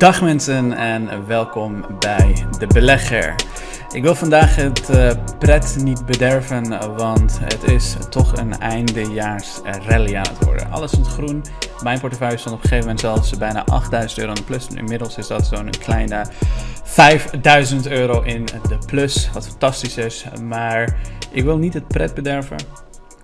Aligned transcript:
Dag 0.00 0.22
mensen 0.22 0.72
en 0.72 1.26
welkom 1.26 1.84
bij 1.98 2.46
De 2.58 2.66
Belegger. 2.66 3.34
Ik 3.92 4.02
wil 4.02 4.14
vandaag 4.14 4.56
het 4.56 4.88
uh, 4.90 5.10
pret 5.38 5.76
niet 5.82 6.06
bederven, 6.06 6.94
want 6.96 7.38
het 7.42 7.62
is 7.62 7.96
toch 8.08 8.36
een 8.36 8.58
eindejaars 8.58 9.60
rally 9.62 10.16
aan 10.16 10.26
het 10.28 10.44
worden. 10.44 10.70
Alles 10.70 10.92
in 10.92 10.98
het 10.98 11.08
groen. 11.08 11.44
Mijn 11.82 12.00
portefeuille 12.00 12.36
stond 12.36 12.54
op 12.54 12.62
een 12.62 12.68
gegeven 12.68 12.84
moment 12.84 13.00
zelfs 13.00 13.38
bijna 13.38 13.64
8000 13.64 14.20
euro 14.20 14.32
in 14.32 14.36
de 14.36 14.44
plus. 14.44 14.66
Inmiddels 14.74 15.16
is 15.16 15.26
dat 15.26 15.46
zo'n 15.46 15.70
kleine 15.70 16.26
5000 16.84 17.86
euro 17.86 18.22
in 18.22 18.44
de 18.44 18.78
plus, 18.86 19.30
wat 19.32 19.46
fantastisch 19.48 19.96
is. 19.96 20.24
Maar 20.42 20.96
ik 21.30 21.44
wil 21.44 21.56
niet 21.56 21.74
het 21.74 21.88
pret 21.88 22.14
bederven. 22.14 22.56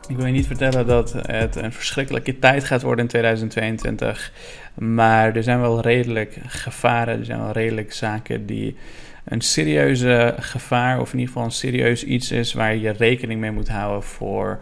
Ik 0.09 0.17
wil 0.17 0.27
je 0.27 0.33
niet 0.33 0.47
vertellen 0.47 0.87
dat 0.87 1.13
het 1.13 1.57
een 1.57 1.73
verschrikkelijke 1.73 2.39
tijd 2.39 2.65
gaat 2.65 2.83
worden 2.83 3.05
in 3.05 3.11
2022. 3.11 4.33
Maar 4.75 5.37
er 5.37 5.43
zijn 5.43 5.61
wel 5.61 5.81
redelijk 5.81 6.39
gevaren, 6.47 7.19
er 7.19 7.25
zijn 7.25 7.41
wel 7.41 7.53
redelijk 7.53 7.93
zaken 7.93 8.47
die 8.47 8.77
een 9.25 9.41
serieuze 9.41 10.35
gevaar, 10.39 11.01
of 11.01 11.13
in 11.13 11.19
ieder 11.19 11.33
geval 11.33 11.45
een 11.45 11.55
serieus 11.55 12.05
iets 12.05 12.31
is 12.31 12.53
waar 12.53 12.77
je 12.77 12.91
rekening 12.91 13.41
mee 13.41 13.51
moet 13.51 13.69
houden 13.69 14.03
voor, 14.03 14.59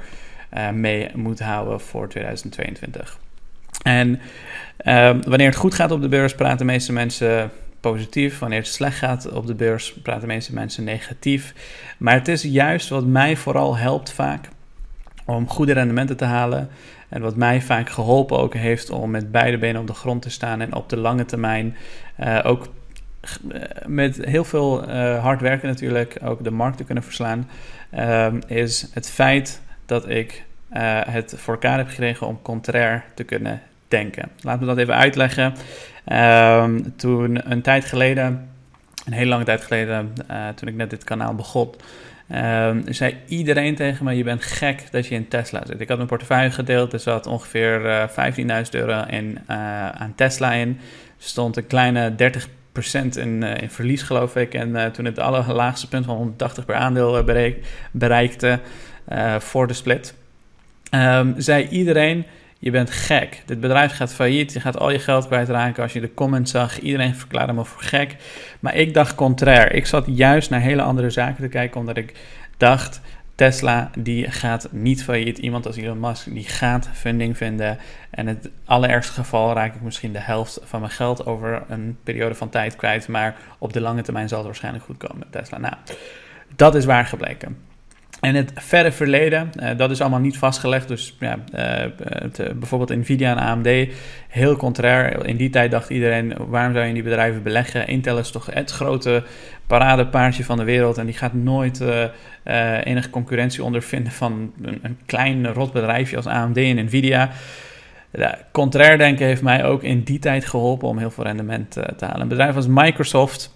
uh, 0.56 0.70
mee 0.70 1.10
moet 1.14 1.40
houden 1.40 1.80
voor 1.80 2.08
2022. 2.08 3.18
En 3.82 4.20
uh, 4.86 5.10
wanneer 5.26 5.46
het 5.46 5.56
goed 5.56 5.74
gaat 5.74 5.90
op 5.90 6.02
de 6.02 6.08
beurs, 6.08 6.34
praten 6.34 6.58
de 6.58 6.64
meeste 6.64 6.92
mensen 6.92 7.50
positief. 7.80 8.38
Wanneer 8.38 8.58
het 8.58 8.68
slecht 8.68 8.98
gaat 8.98 9.32
op 9.32 9.46
de 9.46 9.54
beurs, 9.54 9.92
praten 10.02 10.20
de 10.20 10.34
meeste 10.34 10.54
mensen 10.54 10.84
negatief. 10.84 11.54
Maar 11.98 12.14
het 12.14 12.28
is 12.28 12.42
juist 12.42 12.88
wat 12.88 13.06
mij 13.06 13.36
vooral 13.36 13.76
helpt 13.76 14.12
vaak 14.12 14.48
om 15.24 15.48
goede 15.48 15.72
rendementen 15.72 16.16
te 16.16 16.24
halen. 16.24 16.68
En 17.08 17.20
wat 17.20 17.36
mij 17.36 17.60
vaak 17.60 17.90
geholpen 17.90 18.38
ook 18.38 18.54
heeft 18.54 18.90
om 18.90 19.10
met 19.10 19.32
beide 19.32 19.58
benen 19.58 19.80
op 19.80 19.86
de 19.86 19.94
grond 19.94 20.22
te 20.22 20.30
staan 20.30 20.60
en 20.60 20.74
op 20.74 20.88
de 20.88 20.96
lange 20.96 21.24
termijn 21.24 21.76
uh, 22.20 22.40
ook 22.42 22.68
eh, 23.20 23.60
met 23.86 24.24
heel 24.24 24.44
veel 24.44 24.88
uh, 24.88 25.22
hard 25.22 25.40
werken 25.40 25.68
natuurlijk 25.68 26.18
ook 26.24 26.44
de 26.44 26.50
markt 26.50 26.76
te 26.76 26.84
kunnen 26.84 27.04
verslaan, 27.04 27.48
is 28.46 28.88
het 28.92 29.10
feit 29.10 29.60
dat 29.86 30.08
ik 30.08 30.44
het 31.08 31.34
voor 31.36 31.54
elkaar 31.54 31.76
heb 31.76 31.88
gekregen 31.88 32.26
om 32.26 32.42
contrair 32.42 33.04
te 33.14 33.24
kunnen 33.24 33.60
denken. 33.88 34.30
Laat 34.40 34.60
me 34.60 34.66
dat 34.66 34.78
even 34.78 34.94
uitleggen. 34.94 35.54
Ehm, 36.04 36.80
toen 36.96 37.50
een 37.50 37.62
tijd 37.62 37.84
geleden, 37.84 38.48
een 39.04 39.12
hele 39.12 39.28
lange 39.28 39.44
tijd 39.44 39.62
geleden, 39.62 40.12
toen 40.54 40.68
ik 40.68 40.74
net 40.74 40.90
dit 40.90 41.04
kanaal 41.04 41.34
begon, 41.34 41.70
Um, 42.32 42.82
zei 42.88 43.16
iedereen 43.26 43.74
tegen 43.74 44.04
me: 44.04 44.16
Je 44.16 44.24
bent 44.24 44.42
gek 44.42 44.82
dat 44.90 45.06
je 45.06 45.14
in 45.14 45.28
Tesla 45.28 45.62
zit. 45.66 45.80
Ik 45.80 45.88
had 45.88 45.96
mijn 45.96 46.08
portefeuille 46.08 46.50
gedeeld, 46.50 46.92
er 46.92 47.00
zat 47.00 47.26
ongeveer 47.26 47.80
uh, 47.80 48.02
eh, 48.02 48.64
15.000 48.64 48.70
euro 48.70 49.04
in, 49.08 49.38
uh, 49.50 49.88
aan 49.88 50.12
Tesla 50.16 50.52
in. 50.52 50.78
Stond 51.18 51.56
een 51.56 51.66
kleine 51.66 52.14
30% 52.16 52.16
in, 53.18 53.42
uh, 53.42 53.56
in 53.56 53.70
verlies, 53.70 54.02
geloof 54.02 54.36
ik. 54.36 54.54
En 54.54 54.92
toen 54.92 55.04
het 55.04 55.18
allerlaagste 55.18 55.88
punt 55.88 56.04
van 56.04 56.16
180 56.16 56.64
per 56.64 56.74
aandeel 56.74 57.24
bereik, 57.24 57.66
bereikte 57.90 58.60
voor 59.38 59.66
de 59.66 59.72
split, 59.72 60.14
um, 60.90 61.34
zei 61.36 61.68
iedereen 61.68 62.26
je 62.64 62.70
bent 62.70 62.90
gek. 62.90 63.42
Dit 63.46 63.60
bedrijf 63.60 63.92
gaat 63.92 64.14
failliet. 64.14 64.52
Je 64.52 64.60
gaat 64.60 64.78
al 64.78 64.90
je 64.90 64.98
geld 64.98 65.26
kwijtraken. 65.26 65.82
Als 65.82 65.92
je 65.92 66.00
de 66.00 66.14
comments 66.14 66.50
zag, 66.50 66.80
iedereen 66.80 67.14
verklaarde 67.14 67.52
me 67.52 67.64
voor 67.64 67.82
gek. 67.82 68.16
Maar 68.60 68.74
ik 68.74 68.94
dacht 68.94 69.14
contrair. 69.14 69.72
Ik 69.72 69.86
zat 69.86 70.04
juist 70.06 70.50
naar 70.50 70.60
hele 70.60 70.82
andere 70.82 71.10
zaken 71.10 71.42
te 71.42 71.48
kijken, 71.48 71.80
omdat 71.80 71.96
ik 71.96 72.14
dacht... 72.56 73.00
Tesla 73.34 73.90
die 73.98 74.30
gaat 74.30 74.68
niet 74.70 75.04
failliet. 75.04 75.38
Iemand 75.38 75.66
als 75.66 75.76
Elon 75.76 76.00
Musk 76.00 76.32
die 76.34 76.44
gaat 76.44 76.88
funding 76.92 77.36
vinden. 77.36 77.78
En 78.10 78.28
in 78.28 78.34
het 78.40 78.50
allerergste 78.64 79.12
geval 79.12 79.54
raak 79.54 79.74
ik 79.74 79.80
misschien 79.80 80.12
de 80.12 80.18
helft 80.18 80.60
van 80.62 80.80
mijn 80.80 80.92
geld 80.92 81.26
over 81.26 81.62
een 81.68 81.98
periode 82.04 82.34
van 82.34 82.48
tijd 82.48 82.76
kwijt. 82.76 83.08
Maar 83.08 83.36
op 83.58 83.72
de 83.72 83.80
lange 83.80 84.02
termijn 84.02 84.28
zal 84.28 84.38
het 84.38 84.46
waarschijnlijk 84.46 84.84
goed 84.84 84.96
komen 84.96 85.18
met 85.18 85.32
Tesla. 85.32 85.58
Nou, 85.58 85.74
dat 86.56 86.74
is 86.74 86.84
waar 86.84 87.06
gebleken. 87.06 87.56
En 88.24 88.34
het 88.34 88.52
verre 88.54 88.92
verleden, 88.92 89.50
uh, 89.56 89.70
dat 89.76 89.90
is 89.90 90.00
allemaal 90.00 90.20
niet 90.20 90.38
vastgelegd. 90.38 90.88
Dus 90.88 91.16
ja, 91.20 91.38
uh, 91.54 91.90
het, 92.02 92.58
bijvoorbeeld 92.58 92.98
Nvidia 92.98 93.30
en 93.30 93.38
AMD, 93.38 93.88
heel 94.28 94.56
contrair. 94.56 95.26
In 95.26 95.36
die 95.36 95.50
tijd 95.50 95.70
dacht 95.70 95.90
iedereen, 95.90 96.34
waarom 96.48 96.72
zou 96.72 96.82
je 96.82 96.88
in 96.88 96.94
die 96.94 97.02
bedrijven 97.02 97.42
beleggen? 97.42 97.86
Intel 97.86 98.18
is 98.18 98.30
toch 98.30 98.46
het 98.46 98.70
grote 98.70 99.22
paradepaardje 99.66 100.44
van 100.44 100.56
de 100.56 100.64
wereld. 100.64 100.98
En 100.98 101.06
die 101.06 101.14
gaat 101.14 101.32
nooit 101.32 101.82
enige 102.84 103.10
concurrentie 103.10 103.64
ondervinden 103.64 104.12
van 104.12 104.52
een, 104.62 104.78
een 104.82 104.98
klein 105.06 105.52
rotbedrijfje 105.52 106.16
als 106.16 106.26
AMD 106.26 106.56
en 106.56 106.84
Nvidia. 106.84 107.30
Contrair 108.52 108.98
denken 108.98 109.26
heeft 109.26 109.42
mij 109.42 109.64
ook 109.64 109.82
in 109.82 110.02
die 110.02 110.18
tijd 110.18 110.44
geholpen 110.44 110.88
om 110.88 110.98
heel 110.98 111.10
veel 111.10 111.24
rendement 111.24 111.70
te 111.70 112.04
halen. 112.04 112.20
Een 112.20 112.28
bedrijf 112.28 112.56
als 112.56 112.66
Microsoft 112.66 113.50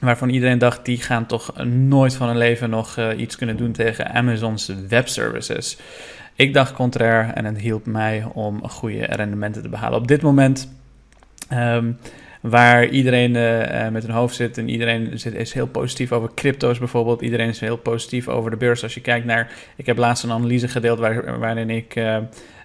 waarvan 0.00 0.28
iedereen 0.28 0.58
dacht, 0.58 0.84
die 0.84 1.00
gaan 1.00 1.26
toch 1.26 1.64
nooit 1.64 2.14
van 2.14 2.28
hun 2.28 2.36
leven 2.36 2.70
nog 2.70 2.96
uh, 2.96 3.18
iets 3.18 3.36
kunnen 3.36 3.56
doen 3.56 3.72
tegen 3.72 4.10
Amazon's 4.10 4.72
webservices. 4.88 5.78
Ik 6.34 6.54
dacht 6.54 6.72
contrair 6.72 7.30
en 7.34 7.44
het 7.44 7.58
hielp 7.58 7.86
mij 7.86 8.24
om 8.32 8.68
goede 8.68 9.04
rendementen 9.04 9.62
te 9.62 9.68
behalen. 9.68 9.98
Op 9.98 10.08
dit 10.08 10.22
moment, 10.22 10.76
um, 11.52 11.98
waar 12.40 12.86
iedereen 12.86 13.34
uh, 13.34 13.88
met 13.88 14.02
hun 14.02 14.14
hoofd 14.14 14.34
zit 14.34 14.58
en 14.58 14.68
iedereen 14.68 15.18
zit, 15.18 15.34
is 15.34 15.52
heel 15.52 15.66
positief 15.66 16.12
over 16.12 16.30
crypto's 16.34 16.78
bijvoorbeeld. 16.78 17.22
Iedereen 17.22 17.48
is 17.48 17.60
heel 17.60 17.76
positief 17.76 18.28
over 18.28 18.50
de 18.50 18.56
beurs. 18.56 18.82
Als 18.82 18.94
je 18.94 19.00
kijkt 19.00 19.26
naar, 19.26 19.50
ik 19.76 19.86
heb 19.86 19.96
laatst 19.96 20.24
een 20.24 20.32
analyse 20.32 20.68
gedeeld 20.68 20.98
waar, 20.98 21.38
waarin 21.38 21.70
ik... 21.70 22.00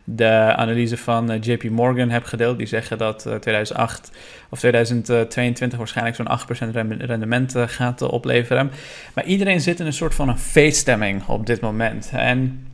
de 0.04 0.54
analyse 0.56 0.98
van 0.98 1.32
eh, 1.32 1.42
JP 1.42 1.70
Morgan 1.70 2.10
heb 2.10 2.24
gedeeld. 2.24 2.58
Die 2.58 2.68
zeggen 2.68 2.98
dat 2.98 3.28
2008 3.40 4.10
eh, 4.10 4.18
of 4.50 4.60
2022 4.60 5.78
waarschijnlijk 5.78 6.16
zo'n 6.16 6.68
8% 6.70 6.72
rendement 7.00 7.56
eh, 7.56 7.64
gaat 7.68 8.02
opleveren. 8.02 8.72
Maar 9.14 9.26
iedereen 9.26 9.62
zit 9.62 9.80
in 9.80 9.86
een 9.86 9.94
soort 9.94 10.16
van 10.16 10.30
een 10.30 10.38
feeststemming 10.38 11.28
op 11.28 11.46
dit 11.46 11.62
moment. 11.62 12.10
En 12.14 12.66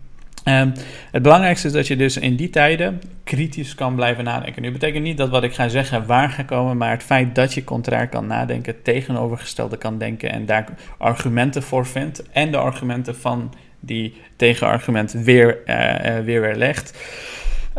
Um, 0.48 0.74
het 1.12 1.22
belangrijkste 1.22 1.68
is 1.68 1.74
dat 1.74 1.88
je 1.88 1.96
dus 1.96 2.18
in 2.18 2.36
die 2.36 2.50
tijden 2.50 3.02
kritisch 3.24 3.76
kan 3.76 3.96
blijven 3.96 4.24
nadenken. 4.24 4.62
Nu 4.62 4.72
betekent 4.72 5.04
niet 5.04 5.18
dat 5.18 5.30
wat 5.30 5.44
ik 5.44 5.54
ga 5.54 5.68
zeggen 5.68 6.06
waar 6.06 6.30
gaat 6.30 6.46
komen, 6.46 6.78
maar 6.78 6.92
het 6.92 7.04
feit 7.04 7.36
dat 7.36 7.54
je 7.54 7.64
contrair 7.64 8.08
kan 8.08 8.28
nadenken, 8.28 8.82
tegenovergestelde 8.82 9.78
kan 9.78 9.98
denken 9.98 10.32
en 10.32 10.46
daar 10.46 10.68
argumenten 10.98 11.64
voor 11.64 11.86
vindt 11.86 12.30
en 12.32 12.52
de 12.52 12.58
argumenten 12.58 13.16
van 13.16 13.54
die 13.80 14.14
tegenargument 14.36 15.12
weer, 15.12 15.58
uh, 15.66 16.20
weer 16.20 16.42
weerlegt. 16.42 16.98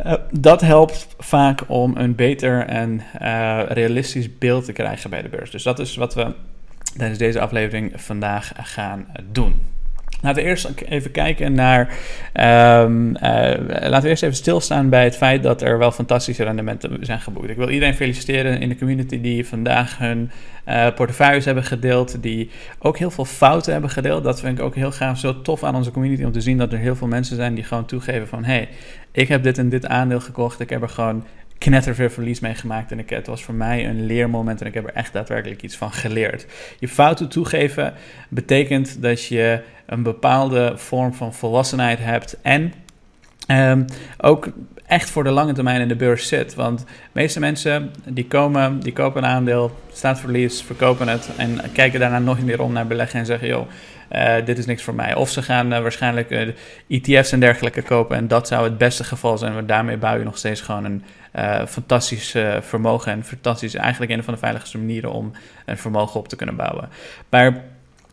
Uh, 0.07 0.15
dat 0.31 0.61
helpt 0.61 1.09
vaak 1.19 1.61
om 1.67 1.97
een 1.97 2.15
beter 2.15 2.67
en 2.67 3.03
realistisch 3.69 4.39
beeld 4.39 4.65
te 4.65 4.73
krijgen 4.73 5.11
bij 5.11 5.23
de 5.23 5.29
beurs. 5.29 5.51
Dus 5.51 5.63
dat 5.63 5.79
is 5.79 5.97
wat 5.97 6.15
we 6.15 6.35
tijdens 6.97 7.19
deze 7.19 7.41
aflevering 7.41 7.93
vandaag 7.95 8.53
gaan 8.57 9.07
doen. 9.33 9.68
Laten 10.21 10.43
we 10.43 10.49
eerst 10.49 10.71
even 10.89 11.11
kijken 11.11 11.53
naar. 11.53 11.81
Um, 12.81 13.09
uh, 13.09 13.23
laten 13.69 14.03
we 14.03 14.09
eerst 14.09 14.23
even 14.23 14.37
stilstaan 14.37 14.89
bij 14.89 15.05
het 15.05 15.17
feit 15.17 15.43
dat 15.43 15.63
er 15.63 15.79
wel 15.79 15.91
fantastische 15.91 16.45
rendementen 16.45 16.99
zijn 17.01 17.21
geboekt. 17.21 17.51
Ik 17.51 17.57
wil 17.57 17.69
iedereen 17.69 17.95
feliciteren 17.95 18.61
in 18.61 18.69
de 18.69 18.77
community 18.77 19.21
die 19.21 19.47
vandaag 19.47 19.99
hun 19.99 20.31
uh, 20.69 20.87
portefeuilles 20.95 21.45
hebben 21.45 21.65
gedeeld. 21.65 22.23
Die 22.23 22.51
ook 22.79 22.99
heel 22.99 23.11
veel 23.11 23.25
fouten 23.25 23.73
hebben 23.73 23.91
gedeeld. 23.91 24.25
Dat 24.25 24.41
vind 24.41 24.59
ik 24.59 24.65
ook 24.65 24.75
heel 24.75 24.93
gaaf. 24.93 25.19
Zo 25.19 25.43
tof 25.43 25.65
aan 25.65 25.75
onze 25.75 25.91
community 25.91 26.25
om 26.25 26.33
te 26.33 26.41
zien 26.41 26.59
dat 26.59 26.73
er 26.73 26.79
heel 26.79 26.97
veel 26.97 27.09
mensen 27.09 27.37
zijn 27.37 27.55
die 27.55 27.65
gewoon 27.65 27.87
toegeven 27.87 28.29
van: 28.29 28.45
hey, 28.45 28.69
ik 29.13 29.29
heb 29.29 29.43
dit 29.43 29.59
en 29.59 29.69
dit 29.69 29.87
aandeel 29.87 30.21
gekocht. 30.21 30.61
Ik 30.61 30.71
heb 30.71 30.83
er 30.83 30.89
gewoon 30.89 31.25
knetterveel 31.59 32.11
verlies 32.11 32.41
meegemaakt. 32.41 32.93
En 32.93 32.99
ik, 32.99 33.11
het 33.11 33.27
was 33.27 33.45
voor 33.45 33.55
mij 33.55 33.89
een 33.89 34.07
leermoment 34.07 34.61
en 34.61 34.67
ik 34.67 34.75
heb 34.75 34.85
er 34.85 34.95
echt 34.95 35.13
daadwerkelijk 35.13 35.63
iets 35.63 35.77
van 35.77 35.93
geleerd. 35.93 36.47
Je 36.79 36.89
fouten 36.89 37.29
toegeven 37.29 37.95
betekent 38.29 39.03
dat 39.03 39.25
je 39.25 39.63
een 39.87 40.03
bepaalde 40.03 40.73
vorm 40.77 41.15
van 41.15 41.35
volwassenheid 41.35 41.99
hebt 41.99 42.37
en 42.43 42.73
um, 43.51 43.85
ook 44.19 44.49
echt 44.87 45.11
voor 45.11 45.25
de 45.25 45.31
lange 45.31 45.53
termijn 45.53 45.81
in 45.81 45.89
de 45.89 45.97
beurs 45.97 46.29
zit. 46.29 46.55
Want 46.55 46.79
de 46.79 46.85
meeste 47.13 47.41
mensen 47.41 47.91
die 48.05 48.27
komen, 48.27 48.81
die 48.81 48.93
kopen 48.93 49.23
een 49.23 49.31
aandeel, 49.31 49.79
staat 49.93 50.21
verlies, 50.21 50.63
verkopen 50.63 51.09
het 51.09 51.29
en 51.37 51.61
kijken 51.73 52.01
daarna 52.01 52.19
nog 52.19 52.41
meer 52.41 52.63
om 52.63 52.73
naar 52.73 52.87
beleggen 52.87 53.19
en 53.19 53.27
zeggen: 53.27 53.49
joh, 53.49 53.69
uh, 54.13 54.35
dit 54.45 54.59
is 54.59 54.67
niks 54.67 54.83
voor 54.83 54.95
mij. 54.95 55.15
Of 55.15 55.31
ze 55.31 55.43
gaan 55.43 55.73
uh, 55.73 55.81
waarschijnlijk 55.81 56.31
uh, 56.31 56.43
eh, 56.43 56.55
ETF's 56.89 57.33
en 57.33 57.41
dergelijke 57.41 57.83
kopen 57.83 58.17
en 58.17 58.29
dat 58.29 58.49
zou 58.49 58.65
het 58.65 58.79
beste 58.79 59.05
geval 59.05 59.39
zijn. 59.39 59.55
Want 59.55 59.69
daarmee 59.69 59.97
bouw 59.97 60.19
je 60.19 60.25
nog 60.25 60.39
steeds 60.39 60.61
gewoon 60.61 60.85
een 60.85 61.03
fantastisch 61.69 62.37
vermogen 62.61 63.13
en 63.13 63.25
fantastisch, 63.25 63.75
eigenlijk 63.75 64.13
een 64.13 64.25
van 64.25 64.35
de 64.35 64.41
veiligste 64.41 64.79
manieren 64.79 65.13
om 65.13 65.33
een 65.65 65.79
vermogen 65.79 66.21
op 66.21 66.29
te 66.29 66.37
kunnen 66.37 66.57
bouwen. 66.57 66.89
Maar 67.29 67.63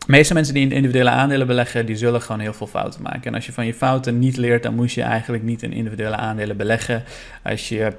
de 0.06 0.12
meeste 0.12 0.34
mensen 0.34 0.54
die 0.54 0.63
in 0.63 0.72
individuele 0.72 1.10
aandelen 1.10 1.48
beleggen, 1.48 1.86
die 1.86 1.96
zullen 1.96 2.22
gewoon 2.22 2.42
heel 2.42 2.54
veel 2.54 2.68
fouten 2.68 3.02
maken. 3.02 3.24
En 3.24 3.34
als 3.34 3.46
je 3.46 3.54
van 3.54 3.66
je 3.66 3.74
fouten 3.74 4.19
niet 4.19 4.38
leert, 4.38 4.63
dan 4.63 4.75
moet 4.75 4.94
je 4.94 5.02
eigenlijk 5.02 5.44
niet 5.44 5.63
in 5.63 5.74
individuele 5.74 6.16
aandelen 6.16 6.57
beleggen. 6.57 7.04
Als 7.44 7.69
je 7.69 7.94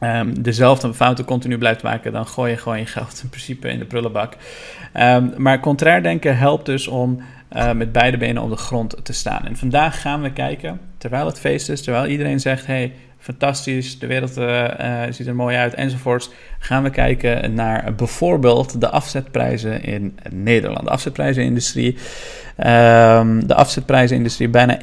um, 0.00 0.42
dezelfde 0.42 0.94
fouten 0.94 1.24
continu 1.24 1.58
blijft 1.58 1.82
maken, 1.82 2.12
dan 2.12 2.26
gooi 2.26 2.50
je 2.50 2.56
gewoon 2.56 2.78
je 2.78 2.86
geld 2.86 3.20
in 3.22 3.28
principe 3.28 3.68
in 3.68 3.78
de 3.78 3.84
prullenbak. 3.84 4.36
Um, 4.94 5.32
maar 5.36 5.60
contrair 5.60 6.02
denken 6.02 6.38
helpt 6.38 6.66
dus 6.66 6.86
om 6.86 7.20
uh, 7.52 7.72
met 7.72 7.92
beide 7.92 8.16
benen 8.16 8.42
op 8.42 8.50
de 8.50 8.56
grond 8.56 8.96
te 9.02 9.12
staan. 9.12 9.46
En 9.46 9.56
vandaag 9.56 10.00
gaan 10.00 10.22
we 10.22 10.32
kijken, 10.32 10.80
terwijl 10.98 11.26
het 11.26 11.40
feest 11.40 11.68
is, 11.68 11.82
terwijl 11.82 12.06
iedereen 12.06 12.40
zegt: 12.40 12.66
hey, 12.66 12.92
fantastisch, 13.26 13.98
de 13.98 14.06
wereld 14.06 14.30
ziet 15.14 15.26
er 15.26 15.34
mooi 15.34 15.56
uit 15.56 15.74
enzovoorts, 15.74 16.30
gaan 16.58 16.82
we 16.82 16.90
kijken 16.90 17.54
naar 17.54 17.94
bijvoorbeeld 17.94 18.80
de 18.80 18.88
afzetprijzen 18.88 19.82
in 19.82 20.18
Nederland. 20.30 20.84
De 20.84 20.90
afzetprijzenindustrie, 20.90 21.92
um, 22.58 23.46
de 23.46 23.54
afzetprijzenindustrie 23.54 24.48
bijna 24.48 24.78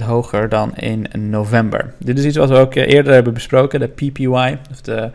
21% 0.00 0.02
hoger 0.04 0.48
dan 0.48 0.76
in 0.76 1.06
november. 1.30 1.92
Dit 1.98 2.18
is 2.18 2.24
iets 2.24 2.36
wat 2.36 2.48
we 2.48 2.56
ook 2.56 2.74
eerder 2.74 3.12
hebben 3.12 3.34
besproken, 3.34 3.80
de 3.80 3.88
PPY, 3.88 4.56
of 4.70 4.80
de 4.80 5.10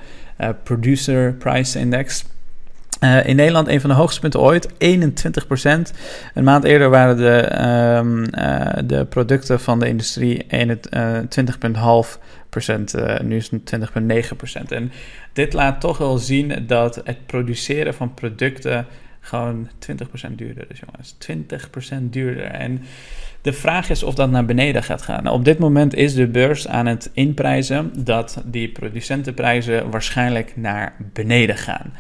Producer 0.63 1.33
Price 1.33 1.79
Index. 1.79 2.25
Uh, 3.03 3.27
in 3.27 3.35
Nederland 3.35 3.67
een 3.67 3.81
van 3.81 3.89
de 3.89 3.95
hoogste 3.95 4.19
punten 4.19 4.39
ooit, 4.39 4.69
21% 4.69 4.75
Een 6.33 6.43
maand 6.43 6.63
eerder 6.63 6.89
waren 6.89 7.17
de, 7.17 7.61
um, 7.97 8.23
uh, 8.31 8.67
de 8.85 9.05
producten 9.05 9.59
van 9.59 9.79
de 9.79 9.87
industrie 9.87 10.45
20,5% 10.45 10.49
uh, 12.95 13.19
nu 13.19 13.35
is 13.35 13.49
het 13.49 13.75
20,9% 13.75 14.61
En 14.67 14.91
dit 15.33 15.53
laat 15.53 15.81
toch 15.81 15.97
wel 15.97 16.17
zien 16.17 16.63
dat 16.67 17.01
het 17.03 17.25
produceren 17.25 17.93
van 17.93 18.13
producten 18.13 18.85
gewoon 19.19 19.69
20% 20.29 20.31
duurder 20.35 20.65
is, 20.69 20.79
jongens. 20.79 21.15
20% 22.01 22.09
duurder. 22.09 22.43
En 22.43 22.81
de 23.41 23.53
vraag 23.53 23.89
is 23.89 24.03
of 24.03 24.15
dat 24.15 24.29
naar 24.29 24.45
beneden 24.45 24.83
gaat 24.83 25.01
gaan. 25.01 25.23
Nou, 25.23 25.35
op 25.35 25.45
dit 25.45 25.59
moment 25.59 25.95
is 25.95 26.13
de 26.13 26.27
beurs 26.27 26.67
aan 26.67 26.85
het 26.85 27.09
inprijzen 27.13 27.91
dat 28.03 28.41
die 28.45 28.69
producentenprijzen 28.69 29.89
waarschijnlijk 29.89 30.53
naar 30.55 30.95
beneden 31.13 31.57
gaan 31.57 31.93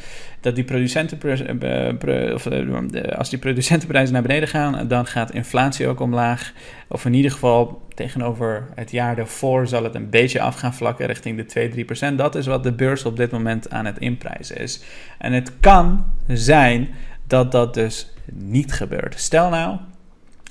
dat 0.45 0.55
die 0.55 0.63
producentenprijzen, 0.63 1.61
eh, 1.61 2.33
of 2.33 2.45
eh, 2.45 3.17
als 3.17 3.29
die 3.29 3.39
producentenprijzen 3.39 4.13
naar 4.13 4.21
beneden 4.21 4.47
gaan, 4.47 4.87
dan 4.87 5.05
gaat 5.05 5.31
inflatie 5.31 5.87
ook 5.87 5.99
omlaag. 5.99 6.53
Of 6.87 7.05
in 7.05 7.13
ieder 7.13 7.31
geval 7.31 7.81
tegenover 7.93 8.67
het 8.75 8.91
jaar 8.91 9.15
daarvoor 9.15 9.67
zal 9.67 9.83
het 9.83 9.95
een 9.95 10.09
beetje 10.09 10.41
af 10.41 10.55
gaan 10.55 10.73
vlakken 10.73 11.05
richting 11.05 11.37
de 11.37 11.45
2-3%. 11.45 12.17
Dat 12.17 12.35
is 12.35 12.45
wat 12.45 12.63
de 12.63 12.71
beurs 12.71 13.05
op 13.05 13.17
dit 13.17 13.31
moment 13.31 13.69
aan 13.69 13.85
het 13.85 13.99
inprijzen 13.99 14.57
is. 14.57 14.83
En 15.17 15.33
het 15.33 15.51
kan 15.59 16.05
zijn 16.27 16.89
dat 17.27 17.51
dat 17.51 17.73
dus 17.73 18.13
niet 18.33 18.73
gebeurt. 18.73 19.19
Stel 19.19 19.49
nou 19.49 19.77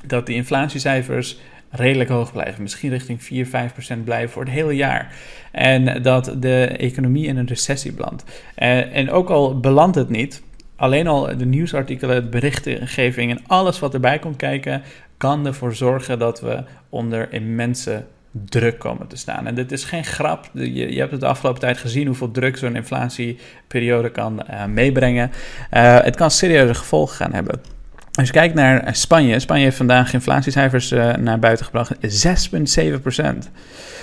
dat 0.07 0.27
die 0.27 0.37
inflatiecijfers 0.37 1.39
redelijk 1.75 2.11
hoog 2.11 2.33
blijven. 2.33 2.63
Misschien 2.63 2.91
richting 2.91 3.23
4, 3.23 3.47
5% 3.47 4.05
blijven 4.05 4.31
voor 4.31 4.43
het 4.43 4.53
hele 4.53 4.77
jaar. 4.77 5.15
En 5.53 6.03
dat 6.03 6.35
de 6.39 6.67
economie 6.67 7.27
in 7.27 7.37
een 7.37 7.47
recessie 7.47 7.93
belandt. 7.93 8.25
En, 8.55 8.93
en 8.93 9.11
ook 9.11 9.31
al 9.31 9.61
belandt 9.61 9.97
het 9.97 10.09
niet, 10.09 10.43
alleen 10.77 11.07
al 11.07 11.37
de 11.37 11.47
nieuwsartikelen, 11.47 12.23
de 12.23 12.29
berichtgeving 12.29 13.31
en 13.31 13.41
alles 13.47 13.79
wat 13.79 13.95
erbij 13.95 14.19
komt 14.19 14.37
kijken, 14.37 14.83
kan 15.17 15.47
ervoor 15.47 15.75
zorgen 15.75 16.19
dat 16.19 16.41
we 16.41 16.65
onder 16.89 17.33
immense 17.33 18.05
druk 18.31 18.79
komen 18.79 19.07
te 19.07 19.17
staan. 19.17 19.47
En 19.47 19.55
dit 19.55 19.73
is 19.73 19.85
geen 19.85 20.05
grap. 20.05 20.51
Je, 20.53 20.93
je 20.93 20.99
hebt 20.99 21.11
het 21.11 21.21
de 21.21 21.27
afgelopen 21.27 21.61
tijd 21.61 21.79
gezien 21.79 22.07
hoeveel 22.07 22.31
druk 22.31 22.57
zo'n 22.57 22.77
inflatieperiode 22.77 24.11
kan 24.11 24.43
uh, 24.51 24.65
meebrengen. 24.65 25.31
Uh, 25.73 26.01
het 26.01 26.17
kan 26.17 26.31
serieuze 26.31 26.75
gevolgen 26.75 27.17
gaan 27.17 27.33
hebben. 27.33 27.74
Als 28.15 28.27
je 28.27 28.33
kijkt 28.33 28.55
naar 28.55 28.89
Spanje, 28.93 29.39
Spanje 29.39 29.63
heeft 29.63 29.77
vandaag 29.77 30.13
inflatiecijfers 30.13 30.93
uh, 30.93 31.15
naar 31.15 31.39
buiten 31.39 31.65
gebracht, 31.65 31.95
6,7 31.95 33.01
procent. 33.03 33.51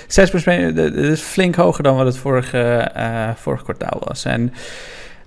6 0.06 0.30
dat 0.74 0.94
is 0.94 1.20
flink 1.20 1.54
hoger 1.54 1.82
dan 1.82 1.96
wat 1.96 2.06
het 2.06 2.16
vorige, 2.16 2.90
uh, 2.96 3.30
vorig 3.34 3.62
kwartaal 3.62 4.02
was. 4.04 4.24
En 4.24 4.52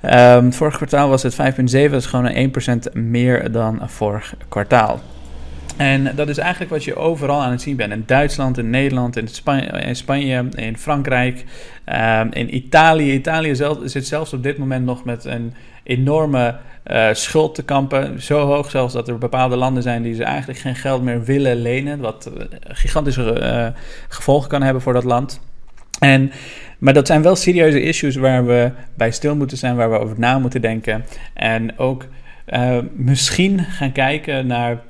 um, 0.01 0.53
vorige 0.53 0.77
kwartaal 0.77 1.09
was 1.09 1.23
het 1.23 1.33
5,7, 1.33 1.37
dat 1.71 1.93
is 1.93 2.05
gewoon 2.05 2.25
een 2.25 2.53
1% 2.89 2.93
meer 2.93 3.51
dan 3.51 3.79
vorig 3.85 4.33
kwartaal. 4.49 4.99
En 5.77 6.15
dat 6.15 6.29
is 6.29 6.37
eigenlijk 6.37 6.71
wat 6.71 6.83
je 6.83 6.95
overal 6.95 7.41
aan 7.41 7.51
het 7.51 7.61
zien 7.61 7.75
bent. 7.75 7.91
In 7.91 8.03
Duitsland, 8.05 8.57
in 8.57 8.69
Nederland, 8.69 9.17
in 9.17 9.27
Spanje, 9.27 9.65
in, 9.65 9.95
Spanje, 9.95 10.45
Frankrijk, 10.77 11.45
um, 11.85 12.31
in 12.31 12.55
Italië. 12.55 13.13
Italië 13.13 13.55
zelf, 13.55 13.77
zit 13.83 14.07
zelfs 14.07 14.33
op 14.33 14.43
dit 14.43 14.57
moment 14.57 14.85
nog 14.85 15.05
met 15.05 15.25
een 15.25 15.53
enorme 15.83 16.55
uh, 16.91 17.07
schuld 17.11 17.55
te 17.55 17.63
kampen. 17.63 18.21
Zo 18.21 18.45
hoog 18.45 18.69
zelfs 18.69 18.93
dat 18.93 19.07
er 19.07 19.17
bepaalde 19.17 19.55
landen 19.55 19.83
zijn 19.83 20.01
die 20.01 20.13
ze 20.13 20.23
eigenlijk 20.23 20.59
geen 20.59 20.75
geld 20.75 21.01
meer 21.01 21.23
willen 21.23 21.61
lenen. 21.61 21.99
Wat 21.99 22.31
uh, 22.37 22.43
gigantische 22.61 23.39
uh, 23.41 23.81
gevolgen 24.07 24.49
kan 24.49 24.61
hebben 24.61 24.81
voor 24.81 24.93
dat 24.93 25.03
land. 25.03 25.41
En, 25.99 26.31
maar 26.77 26.93
dat 26.93 27.07
zijn 27.07 27.21
wel 27.21 27.35
serieuze 27.35 27.81
issues 27.81 28.15
waar 28.15 28.45
we 28.45 28.71
bij 28.97 29.11
stil 29.11 29.35
moeten 29.35 29.57
zijn, 29.57 29.75
waar 29.75 29.91
we 29.91 29.99
over 29.99 30.19
na 30.19 30.39
moeten 30.39 30.61
denken. 30.61 31.05
En 31.33 31.77
ook 31.77 32.05
misschien 32.93 33.59
gaan 33.59 33.91
kijken 33.91 34.47
naar 34.47 34.81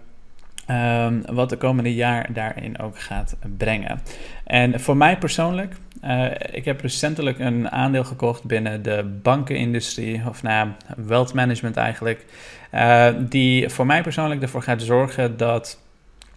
um, 0.71 1.23
wat 1.31 1.49
de 1.49 1.57
komende 1.57 1.93
jaar 1.93 2.27
daarin 2.33 2.79
ook 2.79 2.99
gaat 2.99 3.35
brengen. 3.57 4.01
En 4.43 4.79
voor 4.79 4.97
mij 4.97 5.17
persoonlijk, 5.17 5.75
uh, 6.05 6.31
ik 6.51 6.65
heb 6.65 6.81
recentelijk 6.81 7.39
een 7.39 7.71
aandeel 7.71 8.03
gekocht 8.03 8.43
binnen 8.43 8.83
de 8.83 9.19
bankenindustrie, 9.21 10.21
of 10.27 10.43
nou, 10.43 10.69
wealth 10.97 11.33
management 11.33 11.77
eigenlijk, 11.77 12.25
uh, 12.73 13.07
die 13.19 13.69
voor 13.69 13.85
mij 13.85 14.01
persoonlijk 14.01 14.41
ervoor 14.41 14.61
gaat 14.61 14.81
zorgen 14.81 15.37
dat 15.37 15.79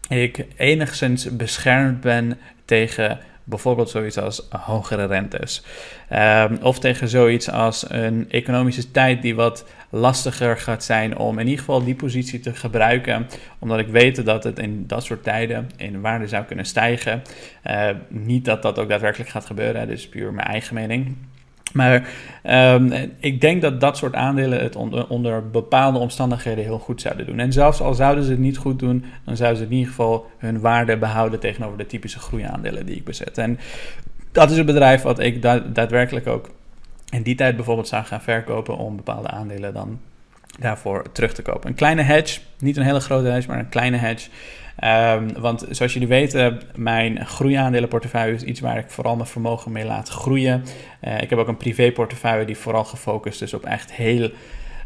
ik 0.08 0.46
enigszins 0.56 1.36
beschermd 1.36 2.00
ben 2.00 2.38
tegen 2.64 3.18
bijvoorbeeld 3.48 3.90
zoiets 3.90 4.18
als 4.18 4.46
hogere 4.50 5.06
rentes. 5.06 5.62
Um, 6.12 6.58
of 6.62 6.78
tegen 6.78 7.08
zoiets 7.08 7.50
als 7.50 7.90
een 7.90 8.26
economische 8.30 8.90
tijd 8.90 9.22
die 9.22 9.34
wat 9.34 9.64
lastiger 9.90 10.56
gaat 10.56 10.84
zijn 10.84 11.18
om 11.18 11.38
in 11.38 11.44
ieder 11.44 11.58
geval 11.58 11.84
die 11.84 11.94
positie 11.94 12.40
te 12.40 12.54
gebruiken. 12.54 13.26
Omdat 13.58 13.78
ik 13.78 13.88
weet 13.88 14.24
dat 14.24 14.44
het 14.44 14.58
in 14.58 14.86
dat 14.86 15.04
soort 15.04 15.22
tijden 15.22 15.70
in 15.76 16.00
waarde 16.00 16.28
zou 16.28 16.44
kunnen 16.44 16.64
stijgen. 16.64 17.22
Uh, 17.66 17.88
niet 18.08 18.44
dat 18.44 18.62
dat 18.62 18.78
ook 18.78 18.88
daadwerkelijk 18.88 19.30
gaat 19.30 19.46
gebeuren, 19.46 19.88
is 19.90 20.08
puur 20.08 20.32
mijn 20.32 20.46
eigen 20.46 20.74
mening. 20.74 21.16
Maar 21.72 22.08
um, 22.74 22.92
ik 23.18 23.40
denk 23.40 23.62
dat 23.62 23.80
dat 23.80 23.96
soort 23.96 24.14
aandelen 24.14 24.60
het 24.60 24.76
onder, 24.76 25.08
onder, 25.08 25.50
bepaalde 25.50 25.98
omstandigheden 25.98 26.64
heel 26.64 26.78
goed 26.78 27.00
zouden 27.00 27.26
doen. 27.26 27.38
En 27.38 27.52
zelfs 27.52 27.80
al 27.80 27.94
zouden 27.94 28.24
ze 28.24 28.30
het 28.30 28.40
niet 28.40 28.56
goed 28.56 28.78
doen, 28.78 29.04
dan 29.24 29.36
zouden 29.36 29.58
ze 29.58 29.64
in 29.64 29.72
ieder 29.72 29.88
geval 29.88 30.26
hun 30.38 30.60
waarde 30.60 30.96
behouden 30.96 31.40
tegenover 31.40 31.78
de 31.78 31.86
typische 31.86 32.18
groeiaandelen 32.18 32.86
die 32.86 32.96
ik 32.96 33.04
bezet. 33.04 33.38
En 33.38 33.58
dat 34.32 34.50
is 34.50 34.56
een 34.56 34.66
bedrijf 34.66 35.02
wat 35.02 35.18
ik 35.18 35.42
daadwerkelijk 35.74 36.26
ook 36.26 36.50
in 37.10 37.22
die 37.22 37.34
tijd 37.34 37.56
bijvoorbeeld 37.56 37.88
zou 37.88 38.04
gaan 38.04 38.20
verkopen 38.20 38.76
om 38.76 38.96
bepaalde 38.96 39.28
aandelen 39.28 39.74
dan 39.74 39.98
daarvoor 40.58 41.12
terug 41.12 41.32
te 41.32 41.42
kopen. 41.42 41.68
Een 41.68 41.76
kleine 41.76 42.02
hedge, 42.02 42.40
niet 42.58 42.76
een 42.76 42.82
hele 42.82 43.00
grote 43.00 43.28
hedge, 43.28 43.48
maar 43.48 43.58
een 43.58 43.68
kleine 43.68 43.96
hedge. 43.96 44.30
Um, 44.84 45.40
want 45.40 45.66
zoals 45.70 45.92
jullie 45.92 46.08
weten, 46.08 46.60
mijn 46.74 47.26
groeiaandelenportefeuille 47.26 48.34
is 48.34 48.42
iets 48.42 48.60
waar 48.60 48.78
ik 48.78 48.90
vooral 48.90 49.16
mijn 49.16 49.28
vermogen 49.28 49.72
mee 49.72 49.84
laat 49.84 50.08
groeien. 50.08 50.64
Uh, 51.04 51.20
ik 51.20 51.30
heb 51.30 51.38
ook 51.38 51.48
een 51.48 51.56
privéportefeuille 51.56 52.44
die 52.44 52.56
vooral 52.56 52.84
gefocust 52.84 53.42
is 53.42 53.54
op 53.54 53.64
echt 53.64 53.92
heel 53.92 54.30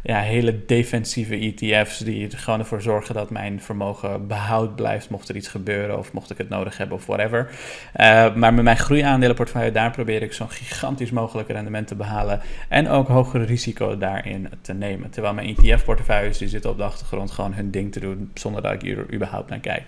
ja, 0.02 0.20
hele 0.20 0.64
defensieve 0.66 1.34
ETF's 1.36 1.98
die 1.98 2.30
er 2.30 2.38
gewoon 2.38 2.58
ervoor 2.58 2.82
zorgen 2.82 3.14
dat 3.14 3.30
mijn 3.30 3.60
vermogen 3.60 4.26
behoud 4.26 4.76
blijft 4.76 5.10
mocht 5.10 5.28
er 5.28 5.36
iets 5.36 5.48
gebeuren 5.48 5.98
of 5.98 6.12
mocht 6.12 6.30
ik 6.30 6.38
het 6.38 6.48
nodig 6.48 6.76
hebben 6.76 6.96
of 6.96 7.06
whatever. 7.06 7.50
Uh, 7.96 8.34
maar 8.34 8.54
met 8.54 8.64
mijn 8.64 8.76
groeiaandelenportefeuille, 8.76 9.72
daar 9.72 9.90
probeer 9.90 10.22
ik 10.22 10.32
zo'n 10.32 10.50
gigantisch 10.50 11.10
mogelijk 11.10 11.48
rendement 11.48 11.86
te 11.86 11.94
behalen 11.94 12.40
en 12.68 12.88
ook 12.88 13.08
hogere 13.08 13.44
risico 13.44 13.98
daarin 13.98 14.48
te 14.60 14.72
nemen. 14.72 15.10
Terwijl 15.10 15.34
mijn 15.34 15.56
ETF-portefeuilles, 15.56 16.38
die 16.38 16.48
zitten 16.48 16.70
op 16.70 16.76
de 16.76 16.84
achtergrond 16.84 17.30
gewoon 17.30 17.54
hun 17.54 17.70
ding 17.70 17.92
te 17.92 18.00
doen 18.00 18.30
zonder 18.34 18.62
dat 18.62 18.72
ik 18.72 18.82
hier 18.82 19.14
überhaupt 19.14 19.50
naar 19.50 19.58
kijk. 19.58 19.84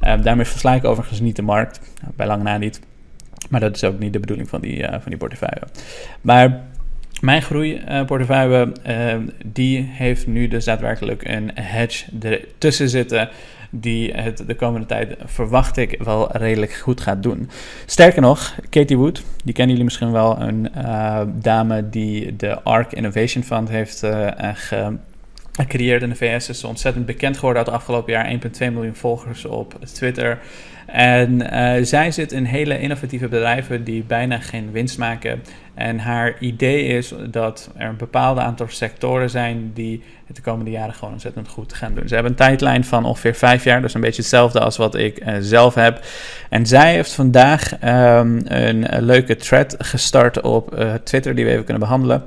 Uh, 0.00 0.22
daarmee 0.22 0.44
versla 0.44 0.74
ik 0.74 0.84
overigens 0.84 1.20
niet 1.20 1.36
de 1.36 1.42
markt, 1.42 1.80
bij 2.16 2.26
lang 2.26 2.42
na 2.42 2.58
niet. 2.58 2.80
Maar 3.50 3.60
dat 3.60 3.76
is 3.76 3.84
ook 3.84 3.98
niet 3.98 4.12
de 4.12 4.20
bedoeling 4.20 4.48
van 4.48 4.60
die, 4.60 4.76
uh, 4.76 4.90
van 4.90 5.00
die 5.04 5.16
portefeuille. 5.16 5.66
Maar 6.20 6.60
mijn 7.22 7.42
groeiportefeuille, 7.42 8.72
uh, 8.86 9.14
die 9.44 9.88
heeft 9.90 10.26
nu 10.26 10.48
dus 10.48 10.64
daadwerkelijk 10.64 11.28
een 11.28 11.50
hedge 11.54 12.04
ertussen 12.20 12.88
zitten 12.88 13.28
die 13.70 14.12
het 14.12 14.44
de 14.46 14.54
komende 14.54 14.86
tijd, 14.86 15.16
verwacht 15.24 15.76
ik, 15.76 15.96
wel 15.98 16.36
redelijk 16.36 16.72
goed 16.72 17.00
gaat 17.00 17.22
doen. 17.22 17.50
Sterker 17.86 18.20
nog, 18.20 18.54
Katie 18.70 18.96
Wood, 18.96 19.22
die 19.44 19.54
kennen 19.54 19.70
jullie 19.70 19.84
misschien 19.84 20.12
wel, 20.12 20.40
een 20.40 20.68
uh, 20.76 21.20
dame 21.34 21.88
die 21.88 22.36
de 22.36 22.62
ARC 22.62 22.92
Innovation 22.92 23.44
Fund 23.44 23.68
heeft 23.68 24.02
gecreëerd 25.52 26.02
in 26.02 26.08
de 26.08 26.14
VS. 26.14 26.48
Is 26.48 26.64
ontzettend 26.64 27.06
bekend 27.06 27.34
geworden 27.34 27.58
uit 27.58 27.70
het 27.70 27.76
afgelopen 27.80 28.12
jaar, 28.12 28.40
1,2 28.52 28.58
miljoen 28.58 28.94
volgers 28.94 29.44
op 29.44 29.78
Twitter. 29.92 30.38
En 30.92 31.40
uh, 31.40 31.84
zij 31.84 32.10
zit 32.10 32.32
in 32.32 32.44
hele 32.44 32.80
innovatieve 32.80 33.28
bedrijven 33.28 33.84
die 33.84 34.04
bijna 34.04 34.38
geen 34.38 34.72
winst 34.72 34.98
maken. 34.98 35.42
En 35.74 35.98
haar 35.98 36.36
idee 36.40 36.86
is 36.86 37.14
dat 37.30 37.70
er 37.76 37.88
een 37.88 37.96
bepaald 37.96 38.38
aantal 38.38 38.66
sectoren 38.68 39.30
zijn 39.30 39.70
die 39.74 40.02
het 40.26 40.36
de 40.36 40.42
komende 40.42 40.70
jaren 40.70 40.94
gewoon 40.94 41.12
ontzettend 41.12 41.48
goed 41.48 41.74
gaan 41.74 41.94
doen. 41.94 42.08
Ze 42.08 42.14
hebben 42.14 42.32
een 42.32 42.38
tijdlijn 42.38 42.84
van 42.84 43.04
ongeveer 43.04 43.34
vijf 43.34 43.64
jaar, 43.64 43.82
dus 43.82 43.94
een 43.94 44.00
beetje 44.00 44.20
hetzelfde 44.22 44.60
als 44.60 44.76
wat 44.76 44.94
ik 44.94 45.26
uh, 45.26 45.34
zelf 45.40 45.74
heb. 45.74 46.00
En 46.48 46.66
zij 46.66 46.92
heeft 46.92 47.12
vandaag 47.12 47.72
um, 47.72 48.40
een 48.44 48.86
leuke 49.04 49.36
thread 49.36 49.74
gestart 49.78 50.40
op 50.40 50.78
uh, 50.78 50.94
Twitter 50.94 51.34
die 51.34 51.44
we 51.44 51.50
even 51.50 51.64
kunnen 51.64 51.82
behandelen. 51.82 52.22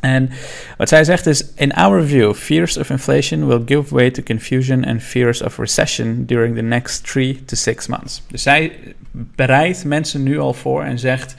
En 0.00 0.30
wat 0.76 0.88
zij 0.88 1.04
zegt 1.04 1.26
is: 1.26 1.44
In 1.54 1.72
our 1.72 2.06
view, 2.06 2.34
fears 2.34 2.76
of 2.76 2.90
inflation 2.90 3.46
will 3.46 3.62
give 3.66 3.94
way 3.94 4.10
to 4.10 4.22
confusion 4.22 4.84
and 4.84 5.02
fears 5.02 5.42
of 5.42 5.58
recession 5.58 6.24
during 6.26 6.56
the 6.56 6.62
next 6.62 7.10
three 7.10 7.44
to 7.44 7.56
six 7.56 7.86
months. 7.86 8.22
Dus 8.28 8.42
zij 8.42 8.72
bereidt 9.10 9.84
mensen 9.84 10.22
nu 10.22 10.38
al 10.38 10.54
voor 10.54 10.82
en 10.82 10.98
zegt: 10.98 11.34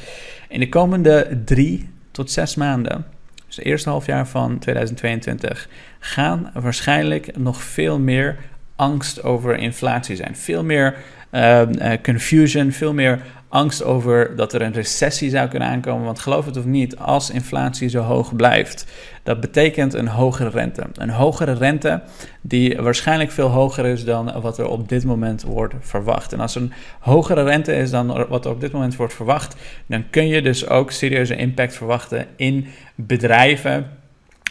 In 0.49 0.59
de 0.59 0.69
komende 0.69 1.41
drie 1.45 1.89
tot 2.11 2.31
zes 2.31 2.55
maanden, 2.55 3.05
dus 3.47 3.55
het 3.55 3.65
eerste 3.65 3.89
halfjaar 3.89 4.27
van 4.27 4.59
2022, 4.59 5.69
gaan 5.99 6.51
waarschijnlijk 6.53 7.37
nog 7.37 7.61
veel 7.61 7.99
meer 7.99 8.37
angst 8.75 9.23
over 9.23 9.57
inflatie 9.57 10.15
zijn. 10.15 10.35
Veel 10.35 10.63
meer 10.63 10.95
uh, 11.31 11.61
confusion, 12.03 12.71
veel 12.71 12.93
meer 12.93 13.19
angst 13.53 13.83
over 13.83 14.35
dat 14.35 14.53
er 14.53 14.61
een 14.61 14.73
recessie 14.73 15.29
zou 15.29 15.47
kunnen 15.47 15.67
aankomen. 15.67 16.05
Want 16.05 16.19
geloof 16.19 16.45
het 16.45 16.57
of 16.57 16.65
niet, 16.65 16.97
als 16.97 17.29
inflatie 17.29 17.89
zo 17.89 18.01
hoog 18.01 18.35
blijft, 18.35 18.85
dat 19.23 19.39
betekent 19.39 19.93
een 19.93 20.07
hogere 20.07 20.49
rente. 20.49 20.83
Een 20.93 21.09
hogere 21.09 21.53
rente 21.53 22.01
die 22.41 22.81
waarschijnlijk 22.81 23.31
veel 23.31 23.47
hoger 23.47 23.85
is 23.85 24.05
dan 24.05 24.41
wat 24.41 24.57
er 24.57 24.67
op 24.67 24.89
dit 24.89 25.03
moment 25.03 25.43
wordt 25.43 25.73
verwacht. 25.79 26.33
En 26.33 26.39
als 26.39 26.55
een 26.55 26.73
hogere 26.99 27.43
rente 27.43 27.73
is 27.73 27.89
dan 27.89 28.27
wat 28.27 28.45
er 28.45 28.51
op 28.51 28.61
dit 28.61 28.71
moment 28.71 28.95
wordt 28.95 29.13
verwacht, 29.13 29.55
dan 29.85 30.09
kun 30.09 30.27
je 30.27 30.41
dus 30.41 30.67
ook 30.67 30.91
serieuze 30.91 31.35
impact 31.35 31.75
verwachten 31.75 32.25
in 32.35 32.67
bedrijven 32.95 34.01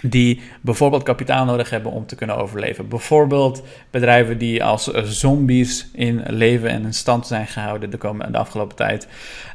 die 0.03 0.41
bijvoorbeeld 0.61 1.03
kapitaal 1.03 1.45
nodig 1.45 1.71
hebben 1.71 1.93
om 1.93 2.07
te 2.07 2.15
kunnen 2.15 2.37
overleven. 2.37 2.89
Bijvoorbeeld 2.89 3.63
bedrijven 3.91 4.39
die 4.39 4.65
als 4.65 4.85
zombies 5.05 5.89
in 5.93 6.23
leven 6.27 6.69
en 6.69 6.85
in 6.85 6.95
stand 6.95 7.27
zijn 7.27 7.47
gehouden 7.47 7.91
de, 7.91 7.97
komende, 7.97 8.33
de 8.33 8.39
afgelopen 8.39 8.77
tijd, 8.77 9.09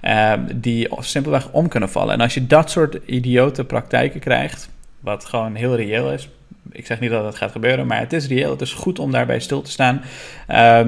uh, 0.04 0.34
die 0.56 0.90
simpelweg 1.00 1.52
om 1.52 1.68
kunnen 1.68 1.90
vallen. 1.90 2.14
En 2.14 2.22
als 2.22 2.34
je 2.34 2.48
dat 2.48 2.72
soort 2.72 2.98
idiote 3.06 3.64
praktijken 3.64 4.20
krijgt, 4.20 4.70
wat 5.00 5.26
gewoon 5.26 5.56
heel 5.56 5.76
reëel 5.76 6.12
is, 6.12 6.30
ik 6.72 6.86
zeg 6.86 7.00
niet 7.00 7.12
dat 7.12 7.26
het 7.26 7.36
gaat 7.36 7.52
gebeuren, 7.52 7.88
maar 7.88 8.00
het 8.00 8.14
is 8.14 8.28
reëel, 8.28 8.52
het 8.52 8.62
is 8.62 8.74
goed 8.74 9.00
om 9.00 9.12
daarbij 9.12 9.40
stil 9.40 9.62
te 9.62 9.72
staan. 9.72 10.02
Uh, 10.50 10.80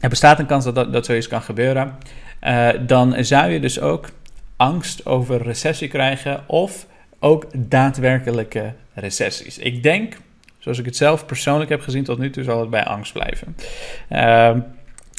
er 0.00 0.08
bestaat 0.08 0.38
een 0.38 0.46
kans 0.46 0.64
dat 0.64 0.92
dat, 0.92 1.06
zoiets 1.06 1.28
kan 1.28 1.42
gebeuren. 1.42 1.94
Uh, 2.42 2.68
dan 2.80 3.24
zou 3.24 3.50
je 3.50 3.60
dus 3.60 3.80
ook 3.80 4.08
angst 4.56 5.06
over 5.06 5.42
recessie 5.42 5.88
krijgen 5.88 6.48
of 6.48 6.86
ook 7.18 7.46
daadwerkelijke 7.56 8.72
recessies. 8.94 9.58
Ik 9.58 9.82
denk, 9.82 10.16
zoals 10.58 10.78
ik 10.78 10.84
het 10.84 10.96
zelf 10.96 11.26
persoonlijk 11.26 11.70
heb 11.70 11.80
gezien 11.80 12.04
tot 12.04 12.18
nu 12.18 12.30
toe, 12.30 12.44
zal 12.44 12.60
het 12.60 12.70
bij 12.70 12.84
angst 12.84 13.12
blijven. 13.12 13.56
Uh, 14.10 14.56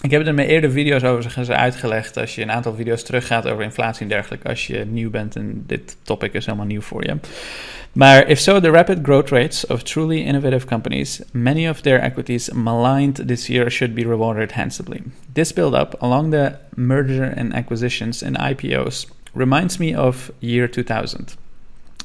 ik 0.02 0.12
heb 0.12 0.20
het 0.20 0.30
in 0.30 0.36
mijn 0.36 0.48
eerdere 0.48 0.74
video's 0.74 1.04
overigens 1.04 1.50
uitgelegd. 1.50 2.18
Als 2.18 2.36
je 2.36 2.42
een 2.42 2.52
aantal 2.52 2.76
video's 2.76 3.04
teruggaat 3.04 3.48
over 3.48 3.64
inflatie 3.64 4.02
en 4.02 4.08
dergelijke. 4.08 4.48
Als 4.48 4.68
je 4.68 4.86
nieuw 4.86 5.10
bent 5.10 5.36
en 5.36 5.64
dit 5.68 5.98
topic 6.02 6.34
is 6.34 6.46
helemaal 6.46 6.68
nieuw 6.68 6.82
voor 6.82 7.04
je. 7.04 7.18
Maar 7.92 8.28
if 8.28 8.40
so, 8.40 8.60
the 8.60 8.70
rapid 8.70 9.00
growth 9.02 9.30
rates 9.30 9.66
of 9.66 9.84
truly 9.84 10.22
innovative 10.22 10.66
companies, 10.68 11.22
many 11.32 11.70
of 11.70 11.82
their 11.82 12.00
equities 12.00 12.50
maligned 12.50 13.28
this 13.28 13.48
year, 13.48 13.72
should 13.72 13.94
be 13.94 14.02
rewarded 14.02 14.52
handsomely. 14.52 15.02
This 15.34 15.54
build-up 15.54 15.96
along 16.00 16.32
the 16.32 16.56
merger 16.76 17.34
and 17.38 17.54
acquisitions 17.54 18.24
and 18.24 18.38
IPOs 18.38 19.06
reminds 19.34 19.78
me 19.78 19.98
of 19.98 20.32
year 20.40 20.72
2000. 20.72 21.47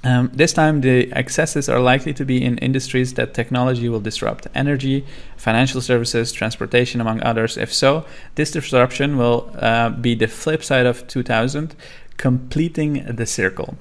Um, 0.04 0.30
this 0.34 0.52
time, 0.52 0.80
the 0.80 1.12
excesses 1.12 1.68
are 1.68 1.78
likely 1.78 2.12
to 2.14 2.24
be 2.24 2.42
in 2.44 2.58
industries 2.58 3.14
that 3.14 3.34
technology 3.34 3.88
will 3.88 4.00
disrupt 4.00 4.48
energy, 4.54 5.06
financial 5.36 5.80
services, 5.80 6.32
transportation, 6.32 7.00
among 7.00 7.22
others. 7.22 7.56
If 7.56 7.72
so, 7.72 8.04
this 8.34 8.50
disruption 8.50 9.16
will 9.16 9.54
uh, 9.58 9.90
be 9.90 10.14
the 10.16 10.26
flip 10.26 10.64
side 10.64 10.86
of 10.86 11.06
2000, 11.06 11.76
completing 12.16 13.04
the 13.04 13.26
circle. 13.26 13.76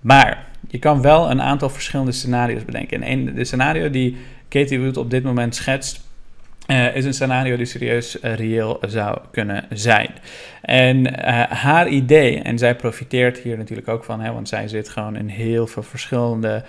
Maar 0.00 0.46
je 0.68 0.78
kan 0.78 1.02
wel 1.02 1.30
een 1.30 1.42
aantal 1.42 1.68
verschillende 1.68 2.12
scenario's 2.12 2.64
bedenken. 2.64 3.02
En 3.02 3.34
de 3.34 3.44
scenario 3.44 3.90
die 3.90 4.16
Katie 4.48 4.80
Wood 4.80 4.96
op 4.96 5.10
dit 5.10 5.22
moment 5.22 5.54
schetst, 5.54 6.05
uh, 6.66 6.96
is 6.96 7.04
een 7.04 7.14
scenario 7.14 7.56
die 7.56 7.66
serieus 7.66 8.20
uh, 8.20 8.34
reëel 8.34 8.78
zou 8.86 9.18
kunnen 9.30 9.64
zijn. 9.70 10.10
En 10.62 11.06
uh, 11.06 11.42
haar 11.42 11.88
idee, 11.88 12.42
en 12.42 12.58
zij 12.58 12.76
profiteert 12.76 13.38
hier 13.38 13.56
natuurlijk 13.56 13.88
ook 13.88 14.04
van, 14.04 14.20
hè, 14.20 14.32
want 14.32 14.48
zij 14.48 14.68
zit 14.68 14.88
gewoon 14.88 15.16
in 15.16 15.28
heel 15.28 15.66
veel 15.66 15.82
verschillende 15.82 16.64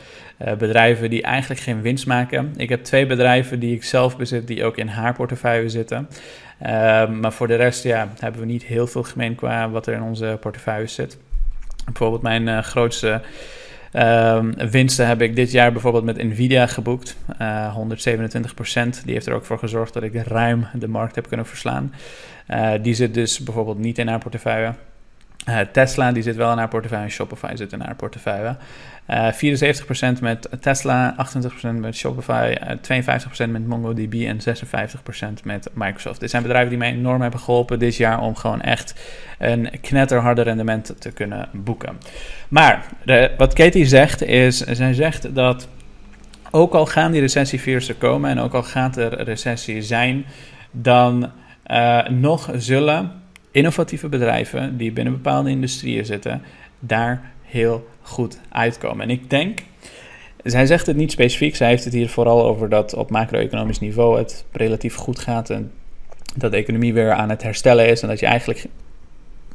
bedrijven 0.57 1.09
die 1.09 1.21
eigenlijk 1.21 1.61
geen 1.61 1.81
winst 1.81 2.07
maken. 2.07 2.53
Ik 2.57 2.69
heb 2.69 2.83
twee 2.83 3.05
bedrijven 3.05 3.59
die 3.59 3.75
ik 3.75 3.83
zelf 3.83 4.17
bezit, 4.17 4.47
die 4.47 4.63
ook 4.63 4.77
in 4.77 4.87
haar 4.87 5.13
portefeuille 5.13 5.69
zitten. 5.69 6.09
maar 7.19 7.33
voor 7.33 7.47
de 7.47 7.55
rest 7.55 7.83
ja, 7.83 8.07
hebben 8.19 8.41
we 8.41 8.47
niet 8.47 8.63
heel 8.63 8.87
veel 8.87 9.03
gemeen 9.03 9.35
qua 9.35 9.69
wat 9.69 9.87
er 9.87 9.93
in 9.93 10.01
onze 10.01 10.37
portefeuille 10.41 10.87
zit. 10.87 11.17
Bijvoorbeeld 11.85 12.21
mijn 12.21 12.63
grootste 12.63 13.21
Um, 13.97 14.53
winsten 14.69 15.07
heb 15.07 15.21
ik 15.21 15.35
dit 15.35 15.51
jaar 15.51 15.71
bijvoorbeeld 15.71 16.03
met 16.03 16.23
Nvidia 16.23 16.67
geboekt, 16.67 17.17
uh, 17.41 17.75
127% 17.75 19.03
Die 19.05 19.13
heeft 19.13 19.25
er 19.25 19.33
ook 19.33 19.45
voor 19.45 19.59
gezorgd 19.59 19.93
dat 19.93 20.03
ik 20.03 20.15
ruim 20.15 20.65
de 20.73 20.87
markt 20.87 21.15
heb 21.15 21.27
kunnen 21.27 21.45
verslaan. 21.45 21.93
Uh, 22.49 22.71
die 22.81 22.93
zit 22.93 23.13
dus 23.13 23.39
bijvoorbeeld 23.39 23.77
niet 23.77 23.97
in 23.97 24.07
haar 24.07 24.19
portefeuille. 24.19 24.73
Uh, 25.49 25.59
Tesla 25.71 26.11
die 26.11 26.23
zit 26.23 26.35
wel 26.35 26.51
in 26.51 26.57
haar 26.57 26.67
portefeuille, 26.67 27.09
Shopify 27.09 27.55
zit 27.55 27.71
in 27.71 27.81
haar 27.81 27.95
portefeuille. 27.95 28.55
Uh, 29.09 29.27
eh, 29.27 29.33
74% 30.17 30.21
met 30.21 30.49
Tesla, 30.59 31.15
28% 31.17 31.79
met 31.79 31.95
Shopify, 31.95 32.55
uh, 32.61 32.77
52% 33.47 33.51
met 33.51 33.67
MongoDB 33.67 34.13
en 34.13 34.41
56% 34.41 35.43
met 35.43 35.69
Microsoft. 35.73 36.19
Dit 36.19 36.29
zijn 36.29 36.41
bedrijven 36.41 36.69
die 36.69 36.77
mij 36.77 36.91
enorm 36.91 37.21
hebben 37.21 37.39
geholpen 37.39 37.79
dit 37.79 37.95
jaar 37.95 38.21
om 38.21 38.35
gewoon 38.35 38.61
echt 38.61 38.95
een 39.39 39.69
knetterharde 39.81 40.41
rendement 40.41 40.95
te 40.99 41.11
kunnen 41.11 41.49
boeken. 41.51 41.97
Maar 42.49 42.85
de, 43.05 43.31
wat 43.37 43.53
Katie 43.53 43.85
zegt 43.85 44.23
is, 44.23 44.57
zij 44.57 44.93
zegt 44.93 45.35
dat 45.35 45.67
ook 46.51 46.73
al 46.73 46.85
gaan 46.85 47.11
die 47.11 47.21
recessievirus 47.21 47.89
er 47.89 47.95
komen 47.95 48.29
en 48.29 48.39
ook 48.39 48.53
al 48.53 48.63
gaat 48.63 48.97
er 48.97 49.23
recessie 49.23 49.81
zijn, 49.81 50.25
dan 50.71 51.31
nog 52.09 52.49
zullen 52.55 53.11
innovatieve 53.51 54.07
bedrijven 54.07 54.77
die 54.77 54.91
binnen 54.91 55.13
bepaalde 55.13 55.49
industrieën 55.49 56.05
zitten, 56.05 56.41
daar 56.79 57.31
heel 57.41 57.87
goed 58.01 58.39
uitkomen. 58.49 59.03
En 59.03 59.09
ik 59.09 59.29
denk, 59.29 59.59
zij 60.43 60.65
zegt 60.65 60.85
het 60.85 60.95
niet 60.95 61.11
specifiek, 61.11 61.55
zij 61.55 61.67
heeft 61.67 61.83
het 61.83 61.93
hier 61.93 62.09
vooral 62.09 62.45
over 62.45 62.69
dat 62.69 62.93
op 62.93 63.09
macro-economisch 63.09 63.79
niveau 63.79 64.17
het 64.17 64.45
relatief 64.51 64.95
goed 64.95 65.19
gaat 65.19 65.49
en 65.49 65.71
dat 66.35 66.51
de 66.51 66.57
economie 66.57 66.93
weer 66.93 67.11
aan 67.11 67.29
het 67.29 67.43
herstellen 67.43 67.87
is 67.87 68.01
en 68.01 68.07
dat 68.07 68.19
je 68.19 68.25
eigenlijk 68.25 68.65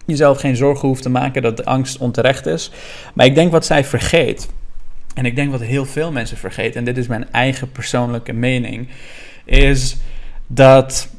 jezelf 0.06 0.40
geen 0.40 0.56
zorgen 0.56 0.88
hoeft 0.88 1.02
te 1.02 1.10
maken 1.10 1.42
dat 1.42 1.56
de 1.56 1.64
angst 1.64 1.98
onterecht 1.98 2.46
is. 2.46 2.70
Maar 3.14 3.26
ik 3.26 3.34
denk 3.34 3.52
wat 3.52 3.66
zij 3.66 3.84
vergeet, 3.84 4.48
en 5.14 5.24
ik 5.24 5.36
denk 5.36 5.50
wat 5.50 5.60
heel 5.60 5.84
veel 5.84 6.12
mensen 6.12 6.36
vergeten, 6.36 6.74
en 6.74 6.84
dit 6.84 6.96
is 6.96 7.06
mijn 7.06 7.32
eigen 7.32 7.72
persoonlijke 7.72 8.32
mening, 8.32 8.88
is 9.44 9.96
dat 10.46 11.11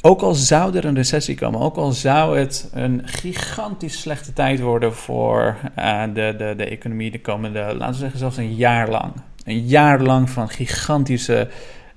ook 0.00 0.20
al 0.20 0.34
zou 0.34 0.76
er 0.76 0.84
een 0.84 0.94
recessie 0.94 1.36
komen, 1.36 1.60
ook 1.60 1.76
al 1.76 1.92
zou 1.92 2.38
het 2.38 2.70
een 2.72 3.02
gigantisch 3.04 4.00
slechte 4.00 4.32
tijd 4.32 4.60
worden 4.60 4.94
voor 4.94 5.56
uh, 5.78 6.02
de, 6.14 6.34
de, 6.38 6.54
de 6.56 6.64
economie 6.64 7.10
de 7.10 7.20
komende, 7.20 7.58
laten 7.58 7.88
we 7.88 7.98
zeggen, 7.98 8.18
zelfs 8.18 8.36
een 8.36 8.54
jaar 8.54 8.90
lang. 8.90 9.12
Een 9.44 9.66
jaar 9.66 10.00
lang 10.00 10.30
van 10.30 10.48
gigantische 10.48 11.48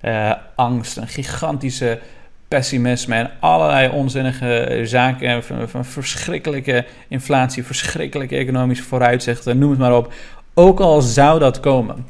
uh, 0.01 0.33
angst, 0.55 0.97
een 0.97 1.07
gigantische 1.07 1.99
pessimisme 2.47 3.15
en 3.15 3.31
allerlei 3.39 3.89
onzinnige 3.89 4.81
zaken, 4.83 5.43
van, 5.43 5.69
van 5.69 5.85
verschrikkelijke 5.85 6.85
inflatie, 7.07 7.63
verschrikkelijke 7.63 8.35
economische 8.35 8.83
vooruitzichten, 8.83 9.57
noem 9.57 9.69
het 9.69 9.79
maar 9.79 9.95
op. 9.95 10.13
Ook 10.53 10.79
al 10.79 11.01
zou 11.01 11.39
dat 11.39 11.59
komen. 11.59 12.05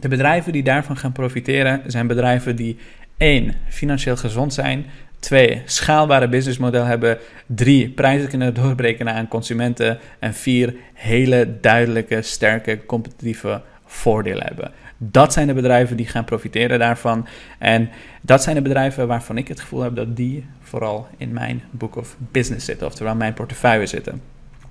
De 0.00 0.08
bedrijven 0.08 0.52
die 0.52 0.62
daarvan 0.62 0.96
gaan 0.96 1.12
profiteren 1.12 1.82
zijn 1.86 2.06
bedrijven 2.06 2.56
die 2.56 2.78
één, 3.18 3.54
financieel 3.68 4.16
gezond 4.16 4.54
zijn. 4.54 4.86
Twee, 5.18 5.62
schaalbare 5.64 6.28
businessmodel 6.28 6.84
hebben. 6.84 7.18
Drie, 7.46 7.88
prijzen 7.88 8.28
kunnen 8.28 8.54
doorbreken 8.54 9.08
aan 9.08 9.28
consumenten. 9.28 9.98
En 10.18 10.34
vier, 10.34 10.74
hele 10.94 11.58
duidelijke, 11.60 12.22
sterke, 12.22 12.86
competitieve 12.86 13.62
voordelen 13.86 14.46
hebben. 14.46 14.72
Dat 14.98 15.32
zijn 15.32 15.46
de 15.46 15.54
bedrijven 15.54 15.96
die 15.96 16.06
gaan 16.06 16.24
profiteren 16.24 16.78
daarvan. 16.78 17.26
En 17.58 17.90
dat 18.20 18.42
zijn 18.42 18.56
de 18.56 18.62
bedrijven 18.62 19.06
waarvan 19.06 19.36
ik 19.36 19.48
het 19.48 19.60
gevoel 19.60 19.80
heb 19.80 19.96
dat 19.96 20.16
die 20.16 20.46
vooral 20.62 21.08
in 21.16 21.32
mijn 21.32 21.62
book 21.70 21.96
of 21.96 22.16
business 22.18 22.64
zitten, 22.64 22.86
oftewel 22.86 23.14
mijn 23.14 23.34
portefeuille 23.34 23.86
zitten. 23.86 24.22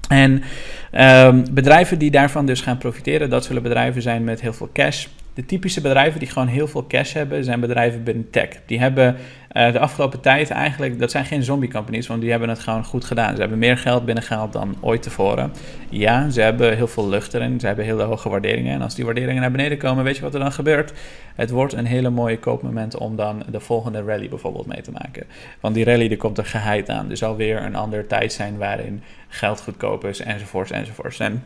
En 0.08 0.44
um, 1.26 1.54
bedrijven 1.54 2.00
die 2.00 2.12
daarvan 2.12 2.46
dus 2.46 2.62
gaan 2.62 2.78
profiteren, 2.78 3.30
dat 3.30 3.46
zullen 3.46 3.64
bedrijven 3.64 4.02
zijn 4.02 4.24
met 4.24 4.42
heel 4.42 4.54
veel 4.54 4.70
cash, 4.74 5.08
de 5.38 5.46
typische 5.46 5.82
bedrijven 5.82 6.20
die 6.20 6.30
gewoon 6.30 6.48
heel 6.48 6.68
veel 6.68 6.88
cash 6.88 7.14
hebben, 7.14 7.44
zijn 7.44 7.60
bedrijven 7.60 8.04
binnen 8.04 8.30
tech. 8.30 8.48
Die 8.66 8.80
hebben 8.80 9.16
uh, 9.54 9.72
de 9.72 9.80
afgelopen 9.80 10.20
tijd 10.20 10.50
eigenlijk, 10.50 11.00
dat 11.00 11.12
zijn 11.12 11.26
geen 11.26 11.44
zombie 11.44 11.70
companies, 11.70 12.08
want 12.08 12.22
die 12.22 12.30
hebben 12.30 12.50
het 12.50 12.60
gewoon 12.60 12.84
goed 12.84 13.06
gedaan. 13.06 13.34
Ze 13.34 13.40
hebben 13.40 13.60
meer 13.60 13.78
geld 13.78 14.06
binnengehaald 14.06 14.54
dan 14.54 14.76
ooit 14.82 15.02
tevoren. 15.02 15.54
Ja, 15.90 16.30
ze 16.30 16.42
hebben 16.42 16.76
heel 16.76 16.88
veel 16.88 17.10
lucht 17.10 17.34
erin, 17.34 17.60
ze 17.60 17.68
hebben 17.68 17.86
hele 17.86 18.04
hoge 18.04 18.30
waarderingen. 18.30 18.74
En 18.74 18.82
als 18.82 18.96
die 18.96 19.06
waarderingen 19.06 19.42
naar 19.42 19.52
beneden 19.52 19.78
komen, 19.78 20.04
weet 20.04 20.16
je 20.16 20.22
wat 20.22 20.34
er 20.34 20.40
dan 20.40 20.52
gebeurt? 20.52 20.94
Het 21.36 21.50
wordt 21.50 21.74
een 21.74 21.86
hele 21.86 22.10
mooie 22.10 22.40
koopmoment 22.40 22.96
om 22.96 23.16
dan 23.16 23.44
de 23.52 23.60
volgende 23.60 24.02
rally 24.02 24.30
bijvoorbeeld 24.30 24.68
mee 24.68 24.82
te 24.82 24.92
maken. 24.92 25.24
Want 25.60 25.76
die 25.76 25.86
rally, 25.86 26.08
die 26.08 26.18
komt 26.18 26.38
er 26.38 26.46
geheid 26.46 26.90
aan. 26.90 27.10
Er 27.10 27.18
zal 27.18 27.36
weer 27.36 27.62
een 27.62 27.76
andere 27.76 28.08
tijd 28.08 28.34
zijn 28.34 28.58
waarin 28.58 29.04
geld 29.28 29.62
goedkoop 29.62 30.06
is, 30.06 30.20
enzovoorts, 30.20 30.72
enzovoorts. 30.72 31.20
En 31.20 31.44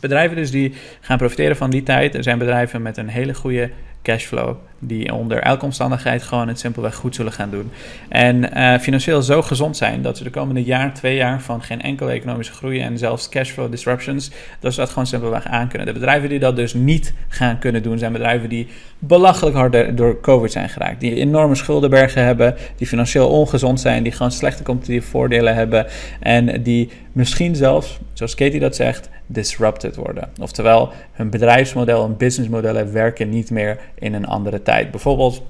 Bedrijven 0.00 0.36
dus 0.36 0.50
die 0.50 0.74
gaan 1.00 1.18
profiteren 1.18 1.56
van 1.56 1.70
die 1.70 1.82
tijd, 1.82 2.14
er 2.14 2.22
zijn 2.22 2.38
bedrijven 2.38 2.82
met 2.82 2.96
een 2.96 3.08
hele 3.08 3.34
goede 3.34 3.70
cashflow, 4.02 4.56
die 4.78 5.14
onder 5.14 5.38
elke 5.38 5.64
omstandigheid 5.64 6.22
gewoon 6.22 6.48
het 6.48 6.58
simpelweg 6.58 6.94
goed 6.94 7.14
zullen 7.14 7.32
gaan 7.32 7.50
doen. 7.50 7.70
En 8.08 8.58
uh, 8.58 8.78
financieel 8.78 9.22
zo 9.22 9.42
gezond 9.42 9.76
zijn 9.76 10.02
dat 10.02 10.16
ze 10.16 10.24
de 10.24 10.30
komende 10.30 10.62
jaar, 10.62 10.94
twee 10.94 11.16
jaar 11.16 11.40
van 11.40 11.62
geen 11.62 11.82
enkele 11.82 12.10
economische 12.10 12.52
groei 12.52 12.80
en 12.80 12.98
zelfs 12.98 13.28
cashflow 13.28 13.70
disruptions, 13.70 14.30
dat 14.60 14.74
ze 14.74 14.80
dat 14.80 14.88
gewoon 14.88 15.06
simpelweg 15.06 15.46
aan 15.46 15.68
kunnen. 15.68 15.86
De 15.86 15.92
bedrijven 15.92 16.28
die 16.28 16.38
dat 16.38 16.56
dus 16.56 16.74
niet 16.74 17.12
gaan 17.28 17.58
kunnen 17.58 17.82
doen, 17.82 17.98
zijn 17.98 18.12
bedrijven 18.12 18.48
die 18.48 18.66
belachelijk 18.98 19.56
hard 19.56 19.96
door 19.96 20.20
COVID 20.20 20.52
zijn 20.52 20.68
geraakt. 20.68 21.00
Die 21.00 21.14
enorme 21.14 21.54
schuldenbergen 21.54 22.24
hebben, 22.24 22.54
die 22.76 22.86
financieel 22.86 23.28
ongezond 23.28 23.80
zijn, 23.80 24.02
die 24.02 24.12
gewoon 24.12 24.32
slechte 24.32 24.62
competitieve 24.62 25.08
voordelen 25.08 25.54
hebben 25.54 25.86
en 26.20 26.62
die 26.62 26.90
misschien 27.12 27.56
zelfs, 27.56 27.98
zoals 28.12 28.34
Katie 28.34 28.60
dat 28.60 28.76
zegt, 28.76 29.08
disrupted 29.26 29.96
worden. 29.96 30.28
Oftewel, 30.40 30.92
hun 31.12 31.30
bedrijfsmodel 31.30 32.04
en 32.04 32.16
businessmodellen 32.16 32.92
werken 32.92 33.28
niet 33.28 33.50
meer 33.50 33.78
in 33.94 34.14
een 34.14 34.26
andere 34.26 34.62
tijd. 34.66 34.90
Bijvoorbeeld 34.90 35.42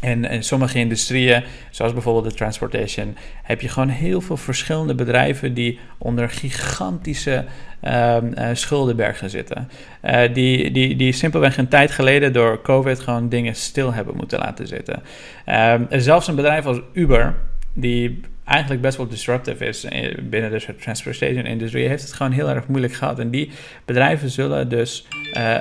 in, 0.00 0.24
in, 0.24 0.42
sommige 0.42 0.78
industrieën, 0.78 1.44
zoals 1.70 1.92
bijvoorbeeld 1.92 2.24
de 2.24 2.34
transportation, 2.34 3.16
heb 3.42 3.60
je 3.60 3.68
gewoon 3.68 3.88
heel 3.88 4.20
veel 4.20 4.36
verschillende 4.36 4.94
bedrijven 4.94 5.54
die 5.54 5.78
onder 5.98 6.28
gigantische 6.28 7.44
um, 7.82 8.32
uh, 8.38 8.48
schuldenbergen 8.52 9.30
zitten. 9.30 9.68
Uh, 10.04 10.34
die, 10.34 10.70
die, 10.70 10.96
die 10.96 11.12
simpelweg 11.12 11.56
een 11.56 11.68
tijd 11.68 11.90
geleden 11.90 12.32
door 12.32 12.62
COVID 12.62 13.00
gewoon 13.00 13.28
dingen 13.28 13.54
stil 13.54 13.92
hebben 13.92 14.16
moeten 14.16 14.38
laten 14.38 14.66
zitten. 14.66 15.02
Um, 15.46 15.86
zelfs 15.90 16.28
een 16.28 16.34
bedrijf 16.34 16.66
als 16.66 16.80
Uber, 16.92 17.34
die 17.72 18.20
eigenlijk 18.44 18.82
best 18.82 18.96
wel 18.96 19.08
disruptive 19.08 19.66
is 19.66 19.84
eh, 19.84 20.18
binnen 20.22 20.50
de 20.50 20.74
transportation 20.80 21.44
industrie, 21.44 21.88
heeft 21.88 22.02
het 22.02 22.12
gewoon 22.12 22.32
heel 22.32 22.48
erg 22.48 22.66
moeilijk 22.66 22.92
gehad. 22.92 23.18
En 23.18 23.30
die 23.30 23.50
bedrijven 23.84 24.30
zullen 24.30 24.68
dus 24.68 25.06
uh, 25.36 25.56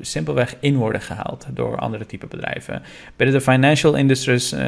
simpelweg 0.00 0.54
in 0.60 0.76
worden 0.76 1.00
gehaald 1.00 1.46
door 1.50 1.76
andere 1.76 2.06
type 2.06 2.26
bedrijven. 2.26 2.82
Binnen 3.16 3.36
de 3.36 3.42
financial 3.42 3.94
industries, 3.94 4.52
uh, 4.52 4.60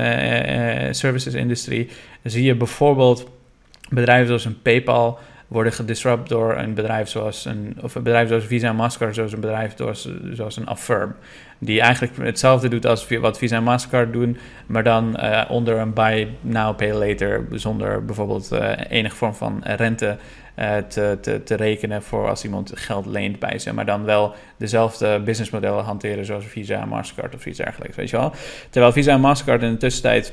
services 0.90 1.34
industrie 1.34 1.88
zie 2.22 2.44
je 2.44 2.54
bijvoorbeeld 2.54 3.30
bedrijven 3.88 4.26
zoals 4.26 4.44
een 4.44 4.62
PayPal 4.62 5.18
worden 5.50 5.72
gedisrupt 5.72 6.28
door 6.28 6.56
een 6.56 6.74
bedrijf 6.74 7.08
zoals 7.08 7.44
een, 7.44 7.76
of 7.82 7.94
een 7.94 8.02
bedrijf 8.02 8.28
zoals 8.28 8.44
Visa 8.44 8.68
en 8.68 8.76
Mastercard, 8.76 9.14
zoals 9.14 9.32
een 9.32 9.40
bedrijf 9.40 9.72
zoals, 9.76 10.08
zoals 10.32 10.56
een 10.56 10.66
Affirm. 10.66 11.14
Die 11.58 11.80
eigenlijk 11.80 12.16
hetzelfde 12.16 12.68
doet 12.68 12.86
als 12.86 13.08
wat 13.08 13.38
Visa 13.38 13.56
en 13.56 13.62
Mastercard 13.62 14.12
doen, 14.12 14.38
maar 14.66 14.84
dan 14.84 15.16
uh, 15.20 15.44
onder 15.48 15.78
een 15.78 15.92
buy 15.92 16.28
now, 16.40 16.76
pay 16.76 16.92
later, 16.92 17.46
zonder 17.50 18.04
bijvoorbeeld 18.04 18.52
uh, 18.52 18.72
enige 18.88 19.16
vorm 19.16 19.34
van 19.34 19.60
rente 19.64 20.16
uh, 20.58 20.76
te, 20.76 21.18
te, 21.20 21.42
te 21.42 21.54
rekenen 21.54 22.02
voor 22.02 22.28
als 22.28 22.44
iemand 22.44 22.72
geld 22.74 23.06
leent 23.06 23.38
bij 23.38 23.58
ze. 23.58 23.74
Maar 23.74 23.86
dan 23.86 24.04
wel 24.04 24.34
dezelfde 24.56 25.20
businessmodellen 25.20 25.84
hanteren 25.84 26.24
zoals 26.24 26.44
Visa 26.46 26.80
en 26.80 26.88
Mastercard 26.88 27.34
of 27.34 27.46
iets 27.46 27.58
dergelijks, 27.58 27.96
weet 27.96 28.10
je 28.10 28.16
wel. 28.16 28.32
Terwijl 28.70 28.92
Visa 28.92 29.12
en 29.12 29.20
Mastercard 29.20 29.62
in 29.62 29.70
de 29.70 29.76
tussentijd 29.76 30.32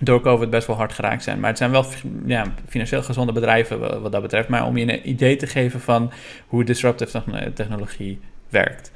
door 0.00 0.20
COVID 0.20 0.50
best 0.50 0.66
wel 0.66 0.76
hard 0.76 0.92
geraakt 0.92 1.22
zijn. 1.22 1.40
Maar 1.40 1.48
het 1.48 1.58
zijn 1.58 1.70
wel 1.70 1.84
ja, 2.26 2.44
financieel 2.68 3.02
gezonde 3.02 3.32
bedrijven 3.32 4.02
wat 4.02 4.12
dat 4.12 4.22
betreft. 4.22 4.48
Maar 4.48 4.66
om 4.66 4.76
je 4.76 4.92
een 4.92 5.08
idee 5.08 5.36
te 5.36 5.46
geven 5.46 5.80
van 5.80 6.12
hoe 6.46 6.64
disruptive 6.64 7.22
technologie 7.54 8.20
werkt. 8.48 8.90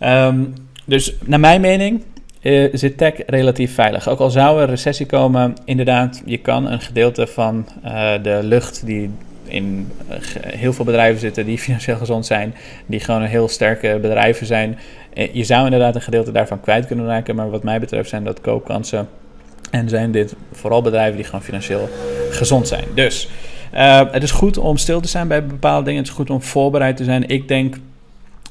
Um, 0.00 0.54
dus 0.84 1.16
naar 1.24 1.40
mijn 1.40 1.60
mening 1.60 2.02
uh, 2.42 2.68
zit 2.72 2.98
tech 2.98 3.14
relatief 3.26 3.74
veilig. 3.74 4.08
Ook 4.08 4.18
al 4.18 4.30
zou 4.30 4.56
er 4.56 4.62
een 4.62 4.68
recessie 4.68 5.06
komen, 5.06 5.54
inderdaad, 5.64 6.22
je 6.24 6.38
kan 6.38 6.70
een 6.70 6.80
gedeelte 6.80 7.26
van 7.26 7.68
uh, 7.84 8.12
de 8.22 8.38
lucht 8.42 8.86
die 8.86 9.10
in 9.44 9.92
uh, 10.10 10.16
heel 10.42 10.72
veel 10.72 10.84
bedrijven 10.84 11.20
zitten 11.20 11.46
die 11.46 11.58
financieel 11.66 11.96
gezond 11.96 12.26
zijn, 12.26 12.54
die 12.86 13.00
gewoon 13.00 13.22
heel 13.22 13.48
sterke 13.48 13.98
bedrijven 14.02 14.46
zijn. 14.46 14.78
je 15.32 15.44
zou 15.44 15.64
inderdaad 15.64 15.94
een 15.94 16.02
gedeelte 16.02 16.32
daarvan 16.32 16.60
kwijt 16.60 16.86
kunnen 16.86 17.06
raken, 17.06 17.36
maar 17.36 17.50
wat 17.50 17.62
mij 17.62 17.80
betreft 17.80 18.08
zijn 18.08 18.24
dat 18.24 18.40
koopkansen 18.40 19.08
en 19.70 19.88
zijn 19.88 20.10
dit 20.10 20.34
vooral 20.52 20.82
bedrijven 20.82 21.16
die 21.16 21.24
gewoon 21.24 21.42
financieel 21.42 21.88
gezond 22.30 22.68
zijn. 22.68 22.84
Dus 22.94 23.28
uh, 23.74 24.00
het 24.10 24.22
is 24.22 24.30
goed 24.30 24.58
om 24.58 24.76
stil 24.76 25.00
te 25.00 25.08
zijn 25.08 25.28
bij 25.28 25.46
bepaalde 25.46 25.84
dingen. 25.84 26.00
Het 26.00 26.10
is 26.10 26.16
goed 26.16 26.30
om 26.30 26.42
voorbereid 26.42 26.96
te 26.96 27.04
zijn. 27.04 27.28
Ik 27.28 27.48
denk 27.48 27.76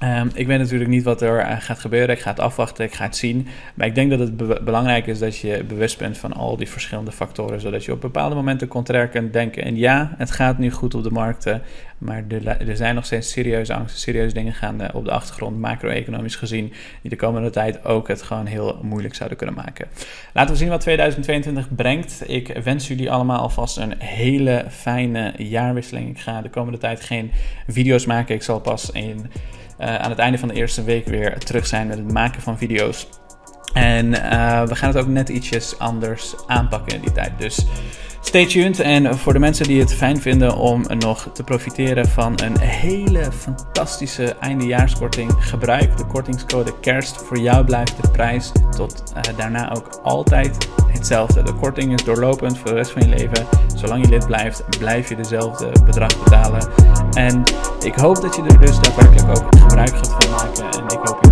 Um, 0.04 0.32
ik 0.34 0.48
weet 0.48 0.60
natuurlijk 0.60 0.90
niet 0.90 1.04
wat 1.04 1.22
er 1.22 1.40
uh, 1.40 1.56
gaat 1.60 1.80
gebeuren. 1.80 2.16
Ik 2.16 2.22
ga 2.22 2.30
het 2.30 2.40
afwachten, 2.40 2.86
ik 2.86 2.94
ga 2.94 3.04
het 3.04 3.16
zien. 3.16 3.48
Maar 3.76 3.88
ik 3.88 3.96
denk 3.96 4.10
dat 4.10 4.20
het 4.20 4.38
be 4.38 4.62
belangrijk 4.64 5.08
is 5.08 5.20
dat 5.20 5.38
je 5.38 5.64
bewust 5.64 5.98
bent 5.98 6.18
van 6.18 6.34
al 6.34 6.58
die 6.58 6.70
verschillende 6.70 7.12
factoren. 7.12 7.62
Zodat 7.62 7.86
je 7.86 7.92
op 7.92 8.02
bepaalde 8.02 8.36
momenten 8.36 8.68
contrair 8.68 9.08
kunt 9.08 9.34
denken. 9.34 9.64
En 9.64 9.76
ja, 9.78 10.14
het 10.18 10.32
gaat 10.32 10.58
nu 10.58 10.72
goed 10.72 10.94
op 10.94 11.04
de 11.04 11.12
markten. 11.12 11.62
Maar 11.98 12.24
er, 12.28 12.48
er 12.48 12.76
zijn 12.76 12.96
nog 12.96 13.06
steeds 13.06 13.32
serieuze 13.32 13.74
angsten, 13.74 14.00
serieuze 14.00 14.34
dingen 14.34 14.54
gaande 14.54 14.90
op 14.94 15.06
de 15.06 15.12
achtergrond, 15.12 15.60
macro-economisch 15.60 16.36
gezien. 16.36 16.74
Die 17.02 17.10
de 17.10 17.16
komende 17.16 17.50
tijd 17.50 17.86
ook 17.86 18.08
het 18.08 18.22
gewoon 18.22 18.46
heel 18.46 18.80
moeilijk 18.82 19.16
zouden 19.16 19.38
kunnen 19.38 19.56
maken. 19.56 19.88
Laten 20.34 20.52
we 20.52 20.58
zien 20.58 20.70
wat 20.70 20.82
2022 20.82 21.76
brengt. 21.76 22.24
Ik 22.30 22.48
wens 22.64 22.88
jullie 22.88 23.12
allemaal 23.12 23.40
alvast 23.40 23.78
een 23.78 23.94
hele 23.98 24.66
fijne 24.70 25.34
jaarwisseling. 25.38 26.10
Ik 26.10 26.20
ga 26.20 26.42
de 26.42 26.50
komende 26.50 26.78
tijd 26.78 27.02
geen 27.02 27.32
video's 27.68 28.06
maken. 28.06 28.36
Ik 28.36 28.44
zal 28.44 28.60
pas 28.60 28.92
in 28.92 29.30
aan 29.78 30.10
het 30.10 30.20
einde 30.20 30.38
van 30.38 30.48
de 30.48 30.54
eerste 30.54 30.84
week 30.84 31.06
weer 31.06 31.40
terug 31.40 31.68
zijn 31.68 31.88
met 31.88 31.98
het 31.98 32.12
maken 32.12 32.42
van 32.42 32.58
video's. 32.58 33.08
En 33.74 34.06
uh, 34.06 34.64
we 34.68 34.76
gaan 34.76 34.90
het 34.90 34.98
ook 34.98 35.08
net 35.08 35.30
ietsjes 35.30 35.80
anders 35.80 36.34
aanpakken 36.48 36.96
in 36.96 37.02
die 37.02 37.12
tijd. 37.12 37.32
Dus 37.38 37.66
stay 38.26 38.46
tuned. 38.46 38.80
En 38.80 39.18
voor 39.18 39.34
de 39.34 39.40
mensen 39.40 39.68
die 39.68 39.80
het 39.80 39.94
fijn 39.94 40.22
vinden 40.22 40.58
om 40.58 40.86
nog 40.98 41.30
te 41.34 41.44
profiteren 41.44 42.08
van 42.08 42.34
een 42.44 42.60
hele 42.60 43.32
fantastische 43.32 44.36
eindejaarskorting, 44.40 45.32
gebruik 45.38 45.98
de 45.98 46.06
kortingscode 46.06 46.80
KERST. 46.80 47.18
Voor 47.18 47.38
jou 47.38 47.66
blijft 47.66 48.02
de 48.02 48.10
prijs 48.10 48.52
tot 48.76 49.14
uh, 49.16 49.38
daarna 49.38 49.74
ook 49.76 50.00
altijd 50.04 50.70
hetzelfde. 50.88 51.44
De 51.44 51.54
korting 51.54 51.94
is 51.94 52.04
doorlopend 52.04 52.58
voor 52.58 52.68
de 52.68 52.76
rest 52.76 52.92
van 52.92 53.02
je 53.02 53.08
leven. 53.08 53.48
Zolang 53.76 54.06
je 54.06 54.10
lid 54.10 54.26
blijft, 54.26 54.78
blijf 54.78 55.10
je 55.10 55.16
dezelfde 55.16 55.72
bedrag 55.86 56.24
betalen. 56.24 56.70
En 57.14 57.44
ik 57.84 57.96
hoop 57.96 58.22
dat 58.22 58.36
je 58.36 58.42
er 58.42 58.60
dus 58.60 58.80
daadwerkelijk 58.80 59.38
ook 59.38 59.56
gebruik 59.58 59.96
gaat 59.96 60.16
van 60.20 60.30
maken. 60.30 60.80
En 60.80 60.84
ik 60.84 61.00
hoop 61.04 61.25